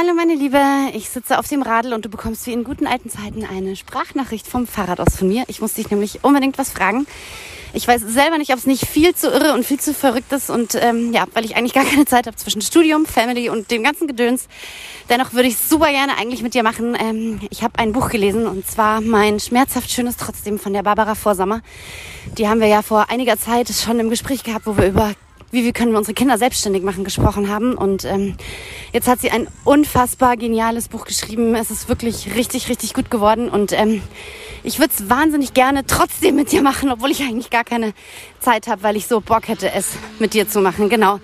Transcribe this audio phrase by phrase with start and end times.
[0.00, 0.58] Hallo meine Liebe,
[0.94, 4.46] ich sitze auf dem Radl und du bekommst wie in guten alten Zeiten eine Sprachnachricht
[4.46, 5.44] vom Fahrrad aus von mir.
[5.48, 7.06] Ich muss dich nämlich unbedingt was fragen.
[7.74, 10.48] Ich weiß selber nicht, ob es nicht viel zu irre und viel zu verrückt ist
[10.48, 13.82] und ähm, ja, weil ich eigentlich gar keine Zeit habe zwischen Studium, Family und dem
[13.82, 14.48] ganzen Gedöns.
[15.10, 16.96] Dennoch würde ich super gerne eigentlich mit dir machen.
[16.98, 21.14] Ähm, ich habe ein Buch gelesen und zwar mein schmerzhaft schönes trotzdem von der Barbara
[21.14, 21.60] Vorsammer.
[22.38, 25.12] Die haben wir ja vor einiger Zeit schon im Gespräch gehabt, wo wir über
[25.50, 27.74] wie wir können wir unsere Kinder selbstständig machen gesprochen haben.
[27.74, 28.36] Und ähm,
[28.92, 31.54] jetzt hat sie ein unfassbar geniales Buch geschrieben.
[31.54, 33.48] Es ist wirklich richtig, richtig gut geworden.
[33.48, 34.02] Und ähm,
[34.62, 37.94] ich würde es wahnsinnig gerne trotzdem mit dir machen, obwohl ich eigentlich gar keine
[38.38, 40.88] Zeit habe, weil ich so Bock hätte, es mit dir zu machen.
[40.88, 41.18] Genau.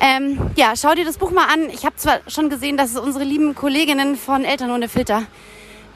[0.00, 1.70] Ähm, ja, schau dir das Buch mal an.
[1.70, 5.22] Ich habe zwar schon gesehen, dass unsere lieben Kolleginnen von Eltern ohne Filter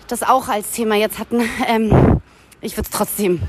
[0.08, 1.42] das auch als Thema jetzt hatten.
[1.66, 2.20] Ähm,
[2.60, 3.40] ich würde es trotzdem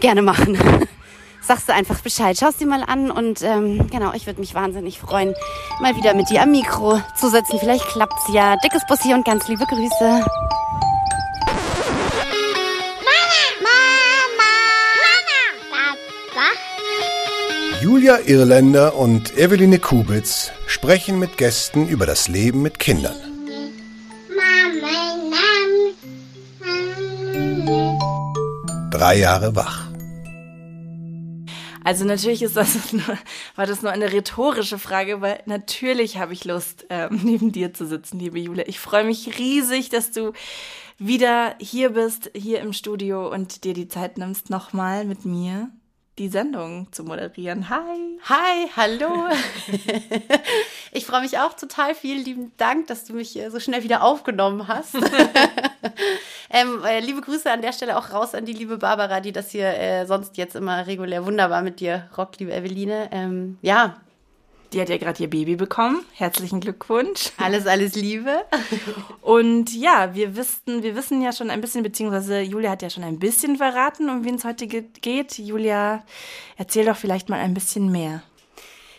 [0.00, 0.58] gerne machen.
[1.46, 2.36] sagst du einfach Bescheid.
[2.36, 5.34] Schaust dir mal an und ähm, genau, ich würde mich wahnsinnig freuen,
[5.80, 7.58] mal wieder mit dir am Mikro zu sitzen.
[7.58, 8.56] Vielleicht klappt's ja.
[8.56, 10.24] Dickes Bussi und ganz liebe Grüße.
[17.80, 23.14] Julia Irländer und Eveline Kubitz sprechen mit Gästen über das Leben mit Kindern.
[28.90, 29.85] Drei Jahre wach.
[31.86, 33.16] Also natürlich ist das nur,
[33.54, 37.86] war das nur eine rhetorische Frage, weil natürlich habe ich Lust, ähm, neben dir zu
[37.86, 38.64] sitzen, liebe Jule.
[38.64, 40.32] Ich freue mich riesig, dass du
[40.98, 45.70] wieder hier bist, hier im Studio und dir die Zeit nimmst, nochmal mit mir
[46.18, 47.68] die Sendung zu moderieren.
[47.68, 48.18] Hi.
[48.24, 49.28] Hi, hallo.
[50.92, 51.94] ich freue mich auch total.
[51.94, 54.94] Vielen lieben Dank, dass du mich so schnell wieder aufgenommen hast.
[56.50, 59.50] ähm, äh, liebe Grüße an der Stelle auch raus an die liebe Barbara, die das
[59.50, 63.10] hier äh, sonst jetzt immer regulär wunderbar mit dir rockt, liebe Eveline.
[63.12, 63.96] Ähm, ja,
[64.76, 66.04] die hat ja gerade ihr Baby bekommen.
[66.12, 67.30] Herzlichen Glückwunsch.
[67.38, 68.44] Alles, alles Liebe.
[69.22, 73.02] Und ja, wir wissen, wir wissen ja schon ein bisschen, beziehungsweise Julia hat ja schon
[73.02, 75.38] ein bisschen verraten, um wen es heute geht.
[75.38, 76.04] Julia,
[76.58, 78.22] erzähl doch vielleicht mal ein bisschen mehr.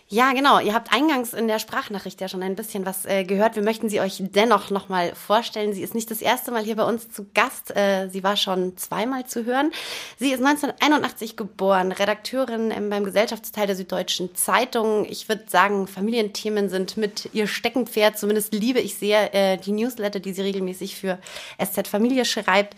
[0.09, 0.59] Ja, genau.
[0.59, 3.57] Ihr habt eingangs in der Sprachnachricht ja schon ein bisschen was äh, gehört.
[3.57, 5.73] Wir möchten sie euch dennoch nochmal vorstellen.
[5.73, 7.75] Sie ist nicht das erste Mal hier bei uns zu Gast.
[7.75, 9.69] Äh, sie war schon zweimal zu hören.
[10.18, 15.06] Sie ist 1981 geboren, Redakteurin ähm, beim Gesellschaftsteil der Süddeutschen Zeitung.
[15.09, 18.18] Ich würde sagen, Familienthemen sind mit ihr Steckenpferd.
[18.18, 21.19] Zumindest liebe ich sehr äh, die Newsletter, die sie regelmäßig für
[21.62, 22.78] SZ Familie schreibt.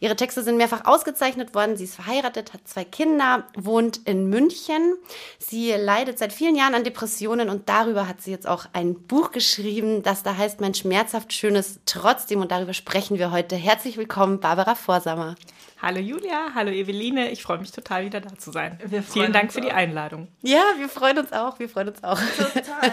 [0.00, 1.76] Ihre Texte sind mehrfach ausgezeichnet worden.
[1.76, 4.94] Sie ist verheiratet, hat zwei Kinder, wohnt in München.
[5.38, 9.32] Sie leidet seit vielen Jahren an Depressionen und darüber hat sie jetzt auch ein Buch
[9.32, 13.56] geschrieben, das da heißt Mein schmerzhaft schönes Trotzdem und darüber sprechen wir heute.
[13.56, 15.34] Herzlich willkommen, Barbara Vorsammer.
[15.80, 17.30] Hallo Julia, hallo Eveline.
[17.30, 18.80] Ich freue mich total, wieder da zu sein.
[19.08, 20.26] Vielen Dank für die Einladung.
[20.42, 21.60] Ja, wir freuen uns auch.
[21.60, 22.18] Wir freuen uns auch.
[22.18, 22.92] Total.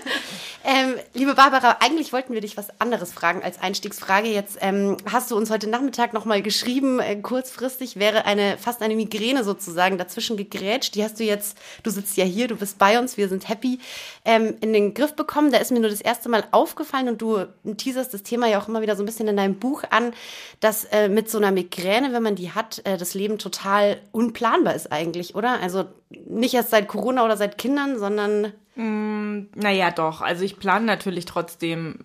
[0.64, 4.28] ähm, liebe Barbara, eigentlich wollten wir dich was anderes fragen als Einstiegsfrage.
[4.28, 8.96] Jetzt ähm, hast du uns heute Nachmittag nochmal geschrieben, äh, kurzfristig wäre eine fast eine
[8.96, 10.94] Migräne sozusagen dazwischen gegrätscht.
[10.94, 13.78] Die hast du jetzt, du sitzt ja hier, du bist bei uns, wir sind happy,
[14.26, 15.52] ähm, in den Griff bekommen.
[15.52, 17.46] Da ist mir nur das erste Mal aufgefallen und du
[17.78, 20.12] teaserst das Thema ja auch immer wieder so ein bisschen in deinem Buch an,
[20.60, 24.00] dass äh, mit so einer Migräne, wenn man man die hat, äh, das Leben total
[24.12, 25.60] unplanbar ist eigentlich, oder?
[25.60, 28.52] Also nicht erst seit Corona oder seit Kindern, sondern.
[28.74, 30.20] Mm, naja, doch.
[30.20, 32.00] Also ich plane natürlich trotzdem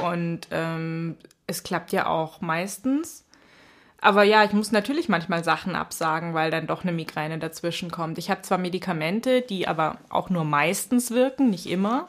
[0.00, 1.16] und ähm,
[1.46, 3.24] es klappt ja auch meistens.
[4.00, 8.18] Aber ja, ich muss natürlich manchmal Sachen absagen, weil dann doch eine Migräne dazwischen kommt.
[8.18, 12.08] Ich habe zwar Medikamente, die aber auch nur meistens wirken, nicht immer.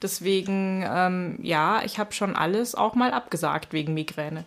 [0.00, 4.44] Deswegen, ähm, ja, ich habe schon alles auch mal abgesagt wegen Migräne.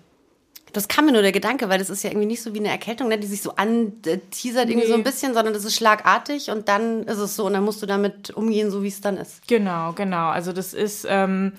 [0.76, 2.68] Das kam mir nur der Gedanke, weil das ist ja irgendwie nicht so wie eine
[2.68, 4.88] Erkältung, ne, die sich so anteasert irgendwie nee.
[4.88, 7.82] so ein bisschen, sondern das ist schlagartig und dann ist es so und dann musst
[7.82, 9.48] du damit umgehen, so wie es dann ist.
[9.48, 10.28] Genau, genau.
[10.28, 11.54] Also das ist, ähm,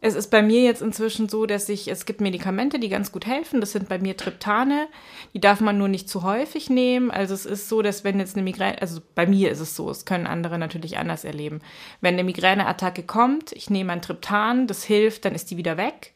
[0.00, 3.24] es ist bei mir jetzt inzwischen so, dass ich, es gibt Medikamente, die ganz gut
[3.24, 3.60] helfen.
[3.60, 4.88] Das sind bei mir Triptane.
[5.32, 7.12] Die darf man nur nicht zu häufig nehmen.
[7.12, 9.88] Also es ist so, dass wenn jetzt eine Migräne, also bei mir ist es so,
[9.88, 11.60] es können andere natürlich anders erleben.
[12.00, 16.14] Wenn eine Migräneattacke kommt, ich nehme ein Triptan, das hilft, dann ist die wieder weg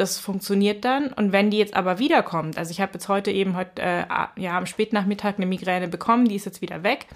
[0.00, 1.12] das funktioniert dann.
[1.12, 4.04] Und wenn die jetzt aber wiederkommt, also ich habe jetzt heute eben heute, äh,
[4.36, 7.06] ja, am Spätnachmittag eine Migräne bekommen, die ist jetzt wieder weg.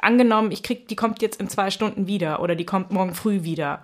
[0.00, 3.42] Angenommen, ich krieg, die kommt jetzt in zwei Stunden wieder oder die kommt morgen früh
[3.44, 3.82] wieder,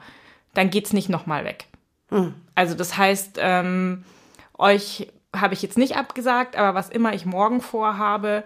[0.52, 1.66] dann geht's nicht nochmal weg.
[2.10, 2.34] Hm.
[2.54, 4.04] Also das heißt, ähm,
[4.58, 8.44] euch habe ich jetzt nicht abgesagt, aber was immer ich morgen vorhabe,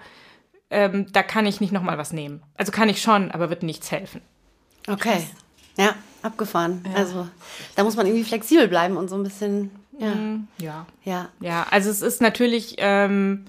[0.71, 2.43] ähm, da kann ich nicht nochmal was nehmen.
[2.57, 4.21] Also kann ich schon, aber wird nichts helfen.
[4.87, 5.27] Okay.
[5.79, 5.95] Ja.
[6.23, 6.85] Abgefahren.
[6.87, 6.95] Ja.
[6.95, 7.29] Also
[7.77, 9.71] da muss man irgendwie flexibel bleiben und so ein bisschen.
[9.99, 10.15] Ja.
[10.15, 10.49] Mhm.
[10.61, 10.87] Ja.
[11.05, 11.29] Ja.
[11.41, 12.77] Ja, also es ist natürlich.
[12.79, 13.47] Ähm,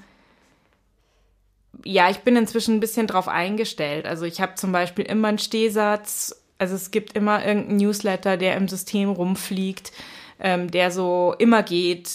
[1.85, 4.05] ja, ich bin inzwischen ein bisschen drauf eingestellt.
[4.05, 6.35] Also ich habe zum Beispiel immer einen Stehsatz.
[6.57, 9.93] Also es gibt immer irgendeinen Newsletter, der im System rumfliegt,
[10.41, 12.09] ähm, der so immer geht,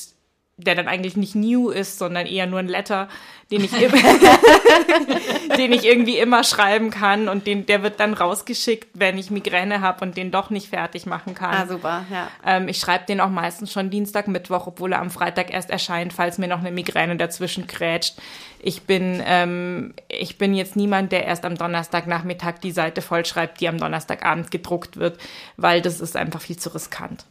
[0.57, 3.09] der dann eigentlich nicht new ist, sondern eher nur ein Letter,
[3.51, 3.97] den ich, immer,
[5.57, 9.81] den ich irgendwie immer schreiben kann und den, der wird dann rausgeschickt, wenn ich Migräne
[9.81, 11.55] habe und den doch nicht fertig machen kann.
[11.55, 12.29] Ah, super, ja.
[12.47, 16.13] Ähm, ich schreibe den auch meistens schon Dienstag, Mittwoch, obwohl er am Freitag erst erscheint,
[16.13, 18.15] falls mir noch eine Migräne dazwischen krätscht.
[18.61, 23.69] Ich bin, ähm, ich bin jetzt niemand, der erst am Donnerstagnachmittag die Seite vollschreibt, die
[23.69, 25.19] am Donnerstagabend gedruckt wird,
[25.57, 27.27] weil das ist einfach viel zu riskant.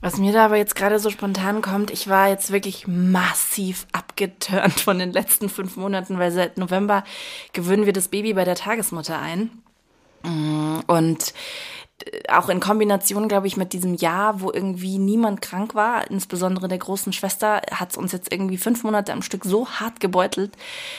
[0.00, 4.78] Was mir da aber jetzt gerade so spontan kommt, ich war jetzt wirklich massiv abgeturnt
[4.80, 7.02] von den letzten fünf Monaten, weil seit November
[7.52, 9.50] gewöhnen wir das Baby bei der Tagesmutter ein.
[10.22, 11.32] Mm, und
[12.28, 16.78] auch in Kombination, glaube ich, mit diesem Jahr, wo irgendwie niemand krank war, insbesondere der
[16.78, 20.52] großen Schwester, hat es uns jetzt irgendwie fünf Monate am Stück so hart gebeutelt,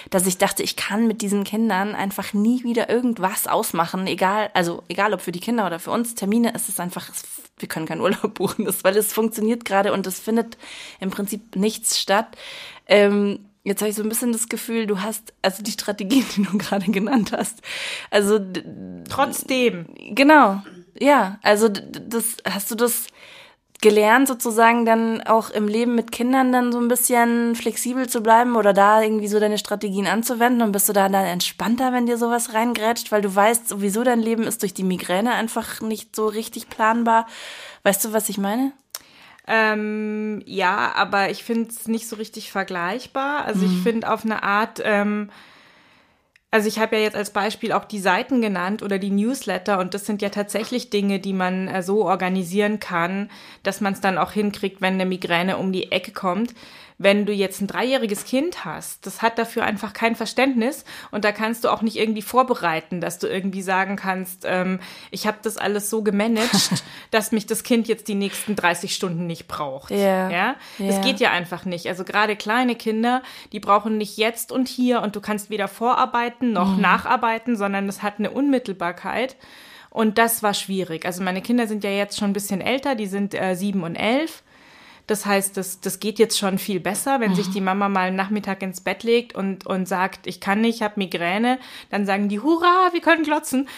[0.09, 4.83] dass ich dachte, ich kann mit diesen Kindern einfach nie wieder irgendwas ausmachen, egal, also
[4.87, 7.09] egal ob für die Kinder oder für uns Termine, es ist einfach,
[7.59, 10.57] wir können keinen Urlaub buchen, das, weil es funktioniert gerade und es findet
[10.99, 12.37] im Prinzip nichts statt.
[12.87, 16.43] Ähm, Jetzt habe ich so ein bisschen das Gefühl, du hast, also die Strategien, die
[16.43, 17.61] du gerade genannt hast,
[18.09, 18.39] also
[19.09, 19.87] trotzdem.
[20.15, 20.61] Genau,
[20.99, 23.07] ja, also das hast du das
[23.81, 28.55] gelernt, sozusagen dann auch im Leben mit Kindern dann so ein bisschen flexibel zu bleiben
[28.55, 32.17] oder da irgendwie so deine Strategien anzuwenden und bist du da dann entspannter, wenn dir
[32.17, 36.27] sowas reingrätscht, weil du weißt, sowieso dein Leben ist durch die Migräne einfach nicht so
[36.27, 37.27] richtig planbar.
[37.83, 38.71] Weißt du, was ich meine?
[39.45, 43.45] Ähm, ja, aber ich finde es nicht so richtig vergleichbar.
[43.45, 43.73] Also mhm.
[43.73, 45.29] ich finde auf eine Art, ähm,
[46.49, 49.93] also ich habe ja jetzt als Beispiel auch die Seiten genannt oder die Newsletter und
[49.93, 53.29] das sind ja tatsächlich Dinge, die man äh, so organisieren kann,
[53.63, 56.53] dass man es dann auch hinkriegt, wenn eine Migräne um die Ecke kommt
[56.97, 61.31] wenn du jetzt ein dreijähriges Kind hast, das hat dafür einfach kein Verständnis und da
[61.31, 64.79] kannst du auch nicht irgendwie vorbereiten, dass du irgendwie sagen kannst, ähm,
[65.11, 69.27] ich habe das alles so gemanagt, dass mich das Kind jetzt die nächsten 30 Stunden
[69.27, 69.91] nicht braucht.
[69.91, 70.31] Yeah.
[70.31, 71.01] Ja, das yeah.
[71.03, 71.87] geht ja einfach nicht.
[71.87, 73.21] Also gerade kleine Kinder,
[73.51, 76.81] die brauchen nicht jetzt und hier und du kannst weder vorarbeiten noch mhm.
[76.81, 79.35] nacharbeiten, sondern das hat eine Unmittelbarkeit.
[79.89, 81.05] Und das war schwierig.
[81.05, 83.95] Also meine Kinder sind ja jetzt schon ein bisschen älter, die sind äh, sieben und
[83.95, 84.43] elf.
[85.07, 87.35] Das heißt, das, das geht jetzt schon viel besser, wenn mhm.
[87.35, 90.75] sich die Mama mal einen Nachmittag ins Bett legt und, und sagt, ich kann nicht,
[90.75, 91.59] ich habe Migräne,
[91.89, 93.69] dann sagen die, hurra, wir können glotzen.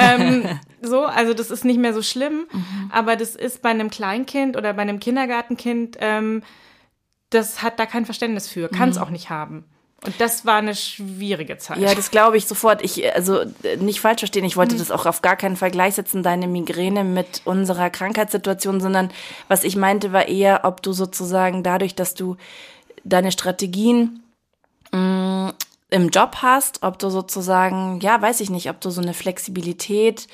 [0.00, 0.44] ähm,
[0.82, 2.90] so, also das ist nicht mehr so schlimm, mhm.
[2.92, 6.44] aber das ist bei einem Kleinkind oder bei einem Kindergartenkind, ähm,
[7.30, 9.02] das hat da kein Verständnis für, kann es mhm.
[9.02, 9.64] auch nicht haben.
[10.04, 11.78] Und das war eine schwierige Zeit.
[11.78, 12.84] Ja, das glaube ich sofort.
[12.84, 13.44] Ich, also
[13.78, 14.78] nicht falsch verstehen, ich wollte mhm.
[14.78, 19.10] das auch auf gar keinen Vergleich setzen, deine Migräne mit unserer Krankheitssituation, sondern
[19.48, 22.36] was ich meinte, war eher, ob du sozusagen dadurch, dass du
[23.04, 24.22] deine Strategien
[24.92, 25.54] mh, mm,
[25.88, 30.26] im Job hast, ob du sozusagen, ja, weiß ich nicht, ob du so eine Flexibilität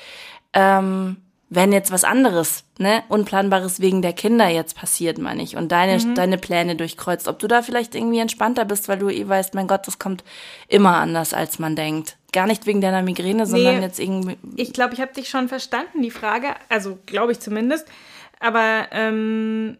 [0.53, 1.17] ähm,
[1.55, 6.03] wenn jetzt was anderes, ne, Unplanbares wegen der Kinder jetzt passiert, meine ich, und deine,
[6.03, 6.15] mhm.
[6.15, 9.67] deine Pläne durchkreuzt, ob du da vielleicht irgendwie entspannter bist, weil du eh weißt, mein
[9.67, 10.23] Gott, das kommt
[10.67, 12.17] immer anders, als man denkt.
[12.31, 14.37] Gar nicht wegen deiner Migräne, sondern nee, jetzt irgendwie.
[14.55, 17.87] Ich glaube, ich habe dich schon verstanden, die Frage, also glaube ich zumindest.
[18.39, 19.77] Aber ähm,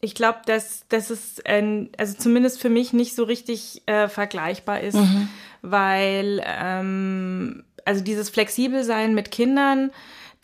[0.00, 4.80] ich glaube, dass, dass es äh, also zumindest für mich nicht so richtig äh, vergleichbar
[4.80, 5.28] ist, mhm.
[5.62, 9.90] weil ähm, also dieses Flexibelsein mit Kindern,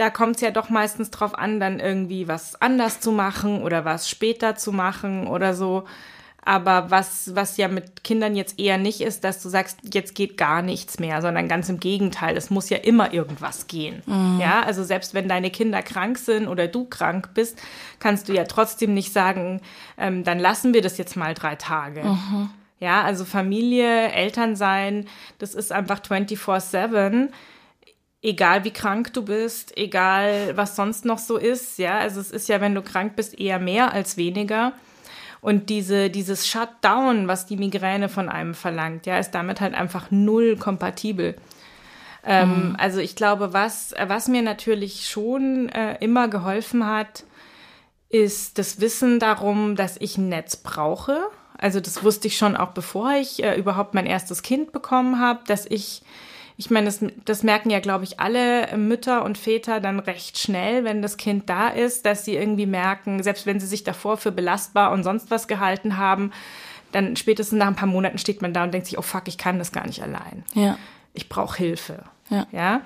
[0.02, 3.84] da kommt es ja doch meistens drauf an, dann irgendwie was anders zu machen oder
[3.84, 5.84] was später zu machen oder so.
[6.44, 10.36] Aber was, was ja mit Kindern jetzt eher nicht ist, dass du sagst, jetzt geht
[10.36, 14.03] gar nichts mehr, sondern ganz im Gegenteil, es muss ja immer irgendwas gehen.
[14.06, 14.41] Mhm.
[14.41, 17.62] Ja, also selbst wenn deine Kinder krank sind oder du krank bist,
[18.00, 19.60] kannst du ja trotzdem nicht sagen,
[19.96, 22.03] ähm, dann lassen wir das jetzt mal drei Tage.
[22.03, 22.50] Mhm.
[22.81, 25.06] Ja, also Familie, Elternsein,
[25.38, 27.29] das ist einfach 24-7
[28.22, 32.48] egal wie krank du bist, egal was sonst noch so ist, ja, also es ist
[32.48, 34.72] ja, wenn du krank bist, eher mehr als weniger.
[35.41, 40.12] Und diese, dieses Shutdown, was die Migräne von einem verlangt, ja, ist damit halt einfach
[40.12, 41.34] null kompatibel.
[42.24, 42.76] Ähm, mhm.
[42.79, 47.24] Also ich glaube, was, was mir natürlich schon äh, immer geholfen hat,
[48.08, 51.19] ist das Wissen darum, dass ich ein Netz brauche.
[51.58, 55.41] Also das wusste ich schon auch bevor ich äh, überhaupt mein erstes Kind bekommen habe,
[55.46, 56.02] dass ich
[56.56, 60.85] ich meine, das, das merken ja, glaube ich, alle Mütter und Väter dann recht schnell,
[60.85, 64.32] wenn das Kind da ist, dass sie irgendwie merken, selbst wenn sie sich davor für
[64.32, 66.32] belastbar und sonst was gehalten haben,
[66.93, 69.39] dann spätestens nach ein paar Monaten steht man da und denkt sich, oh fuck, ich
[69.39, 70.44] kann das gar nicht allein.
[70.55, 70.77] Ja.
[71.15, 72.05] Ich brauche Hilfe.
[72.29, 72.47] Ja.
[72.53, 72.81] ja.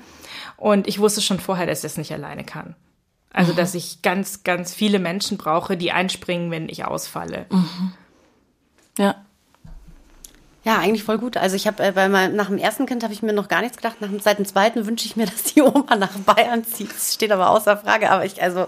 [0.56, 2.74] Und ich wusste schon vorher, dass ich das nicht alleine kann.
[3.32, 3.56] Also, mhm.
[3.56, 7.46] dass ich ganz, ganz viele Menschen brauche, die einspringen, wenn ich ausfalle.
[7.50, 7.92] Mhm.
[8.98, 9.25] Ja.
[10.66, 11.36] Ja, eigentlich voll gut.
[11.36, 13.60] Also ich habe äh, bei meinem, nach dem ersten Kind habe ich mir noch gar
[13.60, 14.00] nichts gedacht.
[14.00, 16.92] Nach dem, seit dem zweiten wünsche ich mir, dass die Oma nach Bayern zieht.
[16.92, 18.10] Das steht aber außer Frage.
[18.10, 18.66] Aber ich, also,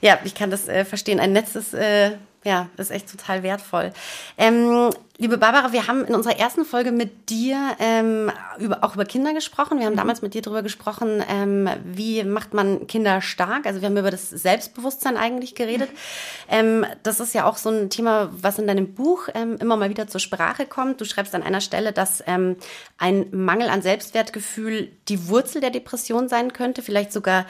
[0.00, 1.20] ja, ich kann das äh, verstehen.
[1.20, 2.12] Ein Netz ist, äh,
[2.44, 3.92] ja, ist echt total wertvoll.
[4.38, 4.88] Ähm,
[5.20, 9.34] Liebe Barbara, wir haben in unserer ersten Folge mit dir ähm, über, auch über Kinder
[9.34, 9.80] gesprochen.
[9.80, 9.98] Wir haben mhm.
[9.98, 13.66] damals mit dir darüber gesprochen, ähm, wie macht man Kinder stark.
[13.66, 15.90] Also wir haben über das Selbstbewusstsein eigentlich geredet.
[16.48, 19.90] Ähm, das ist ja auch so ein Thema, was in deinem Buch ähm, immer mal
[19.90, 21.00] wieder zur Sprache kommt.
[21.00, 22.54] Du schreibst an einer Stelle, dass ähm,
[22.96, 27.44] ein Mangel an Selbstwertgefühl die Wurzel der Depression sein könnte, vielleicht sogar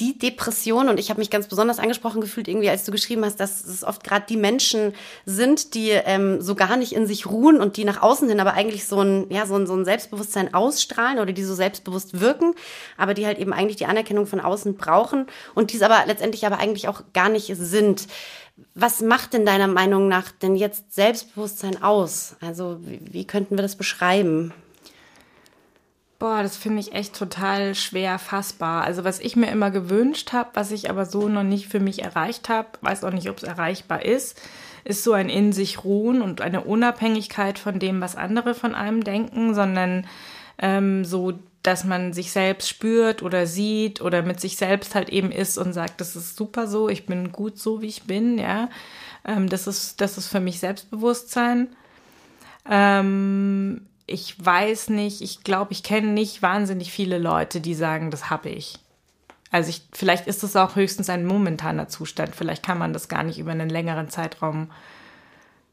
[0.00, 0.88] die Depression.
[0.88, 3.84] Und ich habe mich ganz besonders angesprochen gefühlt, irgendwie, als du geschrieben hast, dass es
[3.84, 4.92] oft gerade die Menschen
[5.24, 8.40] sind, die ähm, so gar nicht in sich sich ruhen und die nach außen hin
[8.40, 12.20] aber eigentlich so ein, ja, so ein, so ein Selbstbewusstsein ausstrahlen oder die so selbstbewusst
[12.20, 12.54] wirken,
[12.96, 16.58] aber die halt eben eigentlich die Anerkennung von außen brauchen und dies aber letztendlich aber
[16.58, 18.06] eigentlich auch gar nicht sind.
[18.74, 22.36] Was macht denn deiner Meinung nach denn jetzt Selbstbewusstsein aus?
[22.40, 24.52] Also wie, wie könnten wir das beschreiben?
[26.18, 28.84] Boah, das finde ich echt total schwer fassbar.
[28.84, 32.02] Also was ich mir immer gewünscht habe, was ich aber so noch nicht für mich
[32.02, 34.40] erreicht habe, weiß auch nicht, ob es erreichbar ist,
[34.84, 39.02] ist so ein in sich ruhen und eine Unabhängigkeit von dem, was andere von einem
[39.02, 40.06] denken, sondern
[40.58, 45.32] ähm, so, dass man sich selbst spürt oder sieht oder mit sich selbst halt eben
[45.32, 48.68] ist und sagt, das ist super so, ich bin gut so, wie ich bin, ja.
[49.24, 51.68] Ähm, das ist, das ist für mich Selbstbewusstsein.
[52.68, 58.28] Ähm, ich weiß nicht, ich glaube, ich kenne nicht wahnsinnig viele Leute, die sagen, das
[58.28, 58.78] habe ich.
[59.54, 62.34] Also ich, vielleicht ist es auch höchstens ein momentaner Zustand.
[62.34, 64.68] Vielleicht kann man das gar nicht über einen längeren Zeitraum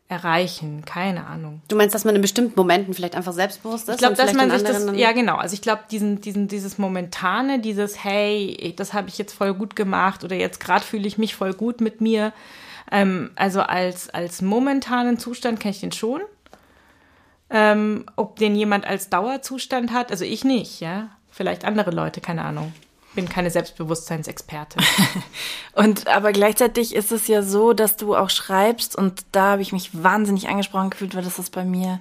[0.08, 0.86] erreichen.
[0.86, 1.64] Keine Ahnung.
[1.68, 3.96] Du meinst, dass man in bestimmten Momenten vielleicht einfach selbstbewusst ist?
[3.96, 5.38] Ich glaube, dass man sich das, ja genau.
[5.38, 9.76] Also ich glaube, diesen, diesen, dieses momentane, dieses Hey, das habe ich jetzt voll gut
[9.76, 12.34] gemacht oder jetzt gerade fühle ich mich voll gut mit mir.
[12.92, 16.22] Ähm, also als als momentanen Zustand kenne ich den schon.
[17.50, 21.10] Ähm, ob den jemand als Dauerzustand hat, also ich nicht, ja.
[21.32, 22.74] Vielleicht andere Leute, keine Ahnung
[23.14, 24.82] bin keine Selbstbewusstseinsexpertin.
[25.74, 29.74] und aber gleichzeitig ist es ja so, dass du auch schreibst und da habe ich
[29.74, 32.00] mich wahnsinnig angesprochen gefühlt, weil das ist bei mir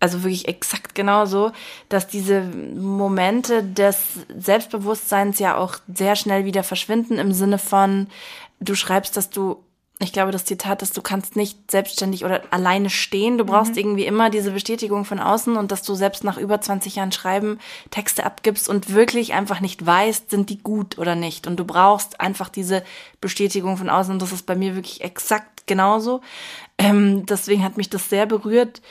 [0.00, 1.52] also wirklich exakt genauso,
[1.88, 3.98] dass diese Momente des
[4.36, 8.08] Selbstbewusstseins ja auch sehr schnell wieder verschwinden im Sinne von
[8.58, 9.62] du schreibst, dass du
[10.02, 13.38] ich glaube, das Zitat ist, du kannst nicht selbstständig oder alleine stehen.
[13.38, 13.78] Du brauchst mhm.
[13.78, 17.58] irgendwie immer diese Bestätigung von außen und dass du selbst nach über 20 Jahren Schreiben
[17.90, 21.46] Texte abgibst und wirklich einfach nicht weißt, sind die gut oder nicht.
[21.46, 22.82] Und du brauchst einfach diese
[23.20, 24.12] Bestätigung von außen.
[24.12, 26.20] Und das ist bei mir wirklich exakt genauso.
[26.78, 28.82] Ähm, deswegen hat mich das sehr berührt.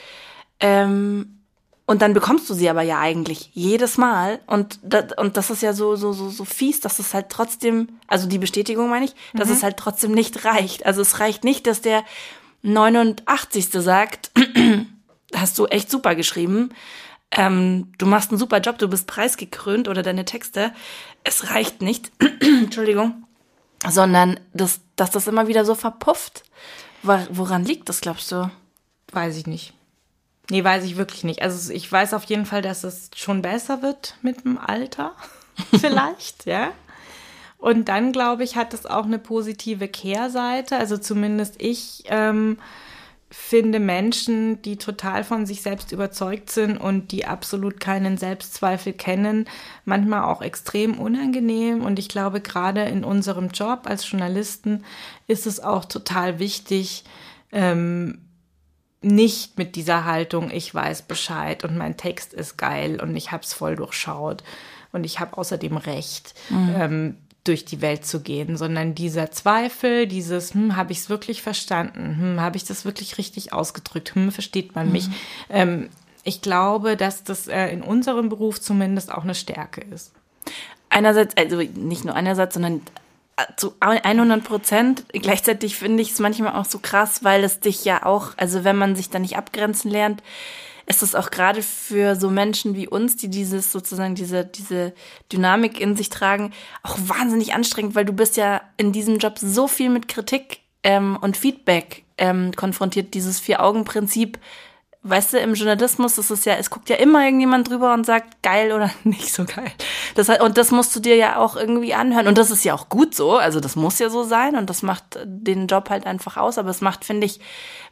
[0.60, 1.41] Ähm,
[1.86, 4.40] und dann bekommst du sie aber ja eigentlich jedes Mal.
[4.46, 7.88] Und, das, und das ist ja so, so, so, so fies, dass es halt trotzdem,
[8.06, 9.54] also die Bestätigung meine ich, dass mhm.
[9.54, 10.86] es halt trotzdem nicht reicht.
[10.86, 12.04] Also es reicht nicht, dass der
[12.62, 13.68] 89.
[13.70, 14.30] sagt,
[15.34, 16.70] hast du echt super geschrieben.
[17.32, 20.72] Ähm, du machst einen super Job, du bist preisgekrönt oder deine Texte.
[21.24, 23.24] Es reicht nicht, Entschuldigung,
[23.88, 26.44] sondern dass, dass das immer wieder so verpufft.
[27.02, 28.48] Woran liegt das, glaubst du?
[29.10, 29.74] Weiß ich nicht.
[30.50, 31.42] Nee, weiß ich wirklich nicht.
[31.42, 35.12] Also ich weiß auf jeden Fall, dass es schon besser wird mit dem Alter.
[35.80, 36.72] Vielleicht, ja.
[37.58, 40.76] Und dann, glaube ich, hat es auch eine positive Kehrseite.
[40.76, 42.58] Also zumindest ich ähm,
[43.30, 49.46] finde Menschen, die total von sich selbst überzeugt sind und die absolut keinen Selbstzweifel kennen,
[49.84, 51.82] manchmal auch extrem unangenehm.
[51.82, 54.84] Und ich glaube, gerade in unserem Job als Journalisten
[55.28, 57.04] ist es auch total wichtig,
[57.52, 58.18] ähm,
[59.02, 63.42] nicht mit dieser Haltung, ich weiß Bescheid und mein Text ist geil und ich habe
[63.42, 64.42] es voll durchschaut
[64.92, 66.74] und ich habe außerdem Recht, mhm.
[66.76, 71.42] ähm, durch die Welt zu gehen, sondern dieser Zweifel, dieses, hm, habe ich es wirklich
[71.42, 75.08] verstanden, hm, habe ich das wirklich richtig ausgedrückt, hm, versteht man mich.
[75.08, 75.14] Mhm.
[75.50, 75.88] Ähm,
[76.22, 80.12] ich glaube, dass das äh, in unserem Beruf zumindest auch eine Stärke ist.
[80.88, 82.80] Einerseits, also nicht nur einerseits, sondern
[83.56, 85.04] zu 100 Prozent.
[85.12, 88.76] Gleichzeitig finde ich es manchmal auch so krass, weil es dich ja auch, also wenn
[88.76, 90.22] man sich da nicht abgrenzen lernt,
[90.86, 94.92] ist es auch gerade für so Menschen wie uns, die dieses sozusagen diese diese
[95.32, 99.68] Dynamik in sich tragen, auch wahnsinnig anstrengend, weil du bist ja in diesem Job so
[99.68, 103.14] viel mit Kritik ähm, und Feedback ähm, konfrontiert.
[103.14, 104.38] Dieses Vier-Augen-Prinzip
[105.04, 108.42] weißt du, im Journalismus ist es ja, es guckt ja immer irgendjemand drüber und sagt,
[108.42, 109.72] geil oder nicht so geil.
[110.14, 112.28] Das, und das musst du dir ja auch irgendwie anhören.
[112.28, 113.36] Und das ist ja auch gut so.
[113.36, 116.56] Also das muss ja so sein und das macht den Job halt einfach aus.
[116.56, 117.40] Aber es macht, finde ich,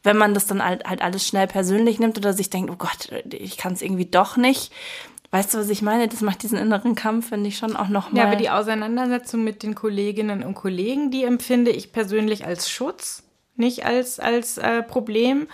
[0.05, 3.11] wenn man das dann halt, halt alles schnell persönlich nimmt oder sich denkt, oh Gott,
[3.33, 4.73] ich kann es irgendwie doch nicht.
[5.33, 6.09] Weißt du, was ich meine?
[6.09, 8.19] Das macht diesen inneren Kampf, finde ich schon auch nochmal.
[8.19, 13.25] Ja, aber die Auseinandersetzung mit den Kolleginnen und Kollegen, die empfinde ich persönlich als Schutz,
[13.57, 15.47] nicht als, als äh, Problem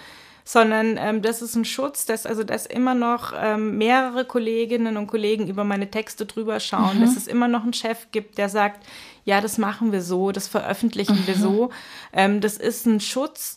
[0.48, 5.08] sondern ähm, das ist ein Schutz, dass also dass immer noch ähm, mehrere Kolleginnen und
[5.08, 7.00] Kollegen über meine Texte drüber schauen, mhm.
[7.00, 8.86] dass es immer noch einen Chef gibt, der sagt,
[9.24, 11.26] ja, das machen wir so, das veröffentlichen mhm.
[11.26, 11.70] wir so.
[12.12, 13.56] Ähm, das ist ein Schutz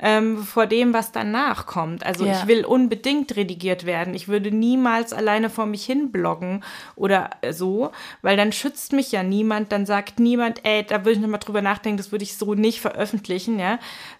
[0.00, 2.06] ähm, vor dem, was danach kommt.
[2.06, 2.32] Also ja.
[2.32, 4.14] ich will unbedingt redigiert werden.
[4.14, 6.62] Ich würde niemals alleine vor mich hin bloggen
[6.94, 7.90] oder so,
[8.22, 11.62] weil dann schützt mich ja niemand, dann sagt niemand, ey, da würde ich nochmal drüber
[11.62, 13.78] nachdenken, das würde ich so nicht veröffentlichen, ja.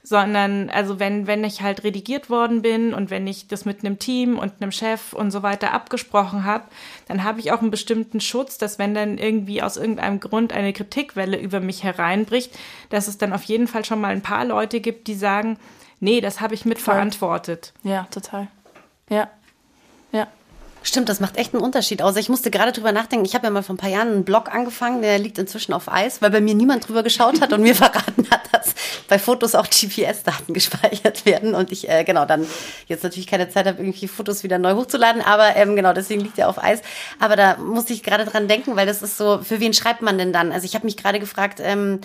[0.08, 3.98] Sondern, also wenn, wenn ich halt redigiert worden bin und wenn ich das mit einem
[3.98, 6.64] Team und einem Chef und so weiter abgesprochen habe,
[7.08, 10.72] dann habe ich auch einen bestimmten Schutz, dass wenn dann irgendwie aus irgendeinem Grund eine
[10.72, 14.80] Kritikwelle über mich hereinbricht, dass es dann auf jeden Fall schon mal ein paar Leute
[14.80, 15.58] gibt, die sagen,
[16.00, 17.74] nee, das habe ich mitverantwortet.
[17.82, 18.48] Ja, total.
[19.10, 19.28] Ja.
[20.12, 20.26] Ja.
[20.82, 22.16] Stimmt, das macht echt einen Unterschied aus.
[22.16, 23.24] Ich musste gerade drüber nachdenken.
[23.24, 25.90] Ich habe ja mal vor ein paar Jahren einen Blog angefangen, der liegt inzwischen auf
[25.90, 28.74] Eis, weil bei mir niemand drüber geschaut hat und mir verraten hat, dass
[29.08, 32.46] bei Fotos auch GPS-Daten gespeichert werden und ich äh, genau dann
[32.86, 36.38] jetzt natürlich keine Zeit habe, irgendwie Fotos wieder neu hochzuladen, aber ähm, genau deswegen liegt
[36.38, 36.80] er auf Eis.
[37.18, 40.18] Aber da musste ich gerade dran denken, weil das ist so, für wen schreibt man
[40.18, 40.52] denn dann?
[40.52, 42.00] Also ich habe mich gerade gefragt, ähm,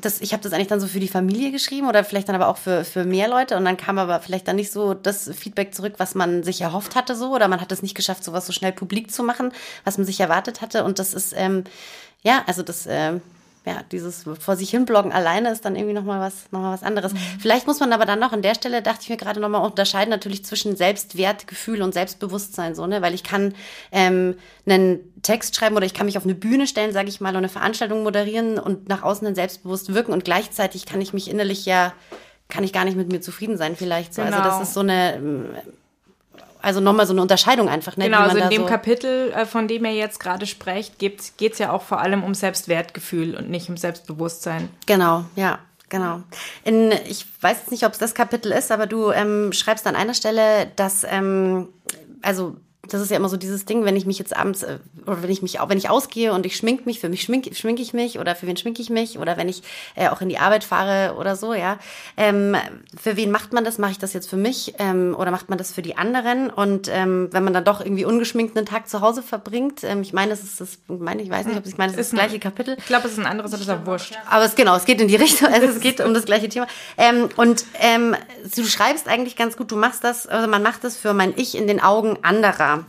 [0.00, 2.48] das, ich habe das eigentlich dann so für die Familie geschrieben oder vielleicht dann aber
[2.48, 5.74] auch für für mehr Leute und dann kam aber vielleicht dann nicht so das Feedback
[5.74, 8.52] zurück, was man sich erhofft hatte so oder man hat es nicht geschafft, sowas so
[8.52, 9.52] schnell publik zu machen,
[9.84, 10.84] was man sich erwartet hatte.
[10.84, 11.64] Und das ist, ähm,
[12.22, 13.20] ja, also das, äh,
[13.64, 16.82] ja, dieses vor sich hin bloggen alleine ist dann irgendwie nochmal was, noch mal was
[16.82, 17.12] anderes.
[17.12, 17.18] Mhm.
[17.38, 20.10] Vielleicht muss man aber dann noch an der Stelle, dachte ich mir gerade nochmal unterscheiden,
[20.10, 23.54] natürlich zwischen Selbstwertgefühl und Selbstbewusstsein, so, ne, weil ich kann
[23.92, 27.30] ähm, einen Text schreiben oder ich kann mich auf eine Bühne stellen, sage ich mal,
[27.30, 31.30] und eine Veranstaltung moderieren und nach außen dann selbstbewusst wirken und gleichzeitig kann ich mich
[31.30, 31.92] innerlich ja,
[32.48, 34.22] kann ich gar nicht mit mir zufrieden sein, vielleicht so.
[34.22, 34.38] Genau.
[34.38, 34.62] Also das genau.
[34.64, 35.62] ist so eine,
[36.62, 37.96] also nochmal so eine Unterscheidung einfach.
[37.96, 41.20] Ne, genau, also in dem so Kapitel, äh, von dem er jetzt gerade spricht, geht
[41.40, 44.68] es ja auch vor allem um Selbstwertgefühl und nicht um Selbstbewusstsein.
[44.86, 45.58] Genau, ja.
[45.88, 46.22] Genau.
[46.64, 49.94] In, ich weiß jetzt nicht, ob es das Kapitel ist, aber du ähm, schreibst an
[49.94, 51.68] einer Stelle, dass ähm,
[52.22, 52.56] also
[52.88, 55.30] das ist ja immer so dieses Ding, wenn ich mich jetzt abends äh, oder wenn
[55.30, 57.94] ich mich auch wenn ich ausgehe und ich schmink mich, für mich schmink, schminke ich
[57.94, 59.62] mich oder für wen schminke ich mich oder wenn ich
[59.94, 61.78] äh, auch in die Arbeit fahre oder so, ja.
[62.16, 62.56] Ähm,
[63.00, 63.78] für wen macht man das?
[63.78, 66.50] Mache ich das jetzt für mich ähm, oder macht man das für die anderen?
[66.50, 70.12] Und ähm, wenn man dann doch irgendwie ungeschminkt einen Tag zu Hause verbringt, ähm, ich
[70.12, 72.40] meine, das ist das, meine ich weiß nicht, ob ich meine, das ist das gleiche
[72.40, 72.74] Kapitel.
[72.78, 74.18] Ich glaube, es ist ein anderes, aber es ist auch wurscht.
[74.28, 76.66] Aber es genau, es geht in die Richtung, also es geht um das gleiche Thema.
[76.98, 78.16] Ähm, und ähm,
[78.56, 81.56] du schreibst eigentlich ganz gut, du machst das, also man macht das für mein Ich
[81.56, 82.81] in den Augen anderer.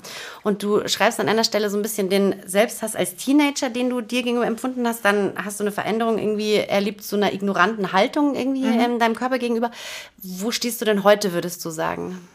[0.44, 4.02] Und du schreibst an einer Stelle so ein bisschen den Selbsthass als Teenager, den du
[4.02, 5.06] dir gegenüber empfunden hast.
[5.06, 8.80] Dann hast du eine Veränderung irgendwie erlebt zu einer ignoranten Haltung irgendwie mhm.
[8.80, 9.72] in deinem Körper gegenüber.
[10.18, 12.28] Wo stehst du denn heute, würdest du sagen?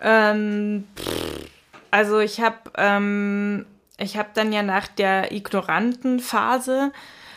[0.00, 0.84] Ähm,
[1.90, 3.66] also ich habe ähm,
[3.98, 6.92] ich habe dann ja nach der ignoranten Phase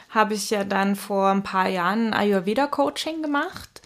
[0.09, 3.81] habe ich ja dann vor ein paar Jahren Ayurveda Coaching gemacht.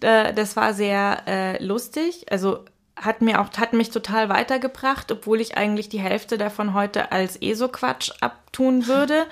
[0.00, 2.26] Äh, das war sehr äh, lustig.
[2.30, 2.64] Also
[3.00, 7.40] hat mir auch, hat mich total weitergebracht, obwohl ich eigentlich die Hälfte davon heute als
[7.40, 9.26] ESO-Quatsch abtun würde.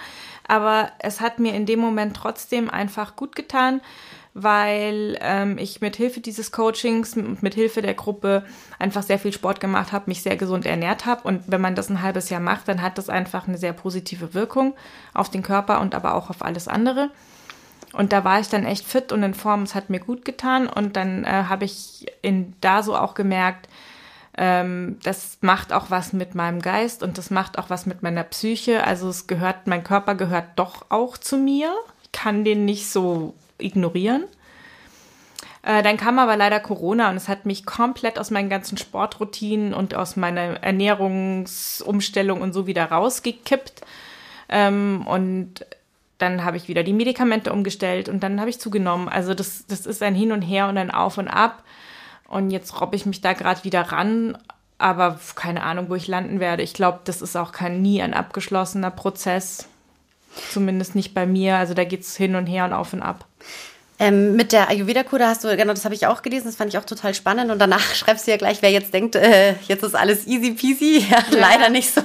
[0.47, 3.83] Aber es hat mir in dem Moment trotzdem einfach gut getan,
[4.33, 8.45] weil ähm, ich mit Hilfe dieses Coachings und mit Hilfe der Gruppe
[8.79, 11.23] einfach sehr viel Sport gemacht habe, mich sehr gesund ernährt habe.
[11.29, 14.33] Und wenn man das ein halbes Jahr macht, dann hat das einfach eine sehr positive
[14.33, 14.75] Wirkung
[15.13, 17.11] auf den Körper und aber auch auf alles andere.
[17.99, 19.65] Und da war ich dann echt fit und in Form.
[19.65, 20.69] Es hat mir gut getan.
[20.69, 23.69] Und dann äh, habe ich in, da so auch gemerkt,
[24.37, 28.23] ähm, das macht auch was mit meinem Geist und das macht auch was mit meiner
[28.23, 28.85] Psyche.
[28.85, 31.75] Also es gehört, mein Körper gehört doch auch zu mir.
[32.05, 34.27] Ich kann den nicht so ignorieren.
[35.63, 39.75] Äh, dann kam aber leider Corona und es hat mich komplett aus meinen ganzen Sportroutinen
[39.75, 43.81] und aus meiner Ernährungsumstellung und so wieder rausgekippt.
[44.51, 45.67] Ähm, und
[46.19, 49.09] dann habe ich wieder die Medikamente umgestellt und dann habe ich zugenommen.
[49.09, 51.63] Also das, das ist ein Hin und Her und ein Auf und Ab.
[52.27, 54.37] Und jetzt robbe ich mich da gerade wieder ran,
[54.77, 56.63] aber keine Ahnung, wo ich landen werde.
[56.63, 59.69] Ich glaube, das ist auch kein nie ein abgeschlossener Prozess.
[60.51, 61.57] Zumindest nicht bei mir.
[61.57, 63.25] Also da geht es hin und her und auf und ab.
[64.01, 66.79] Ähm, mit der Ayurveda-Kur, hast du, genau, das habe ich auch gelesen, das fand ich
[66.79, 67.51] auch total spannend.
[67.51, 70.99] Und danach schreibst du ja gleich, wer jetzt denkt, äh, jetzt ist alles easy peasy.
[71.09, 71.39] Ja, ja.
[71.39, 72.03] leider nicht so.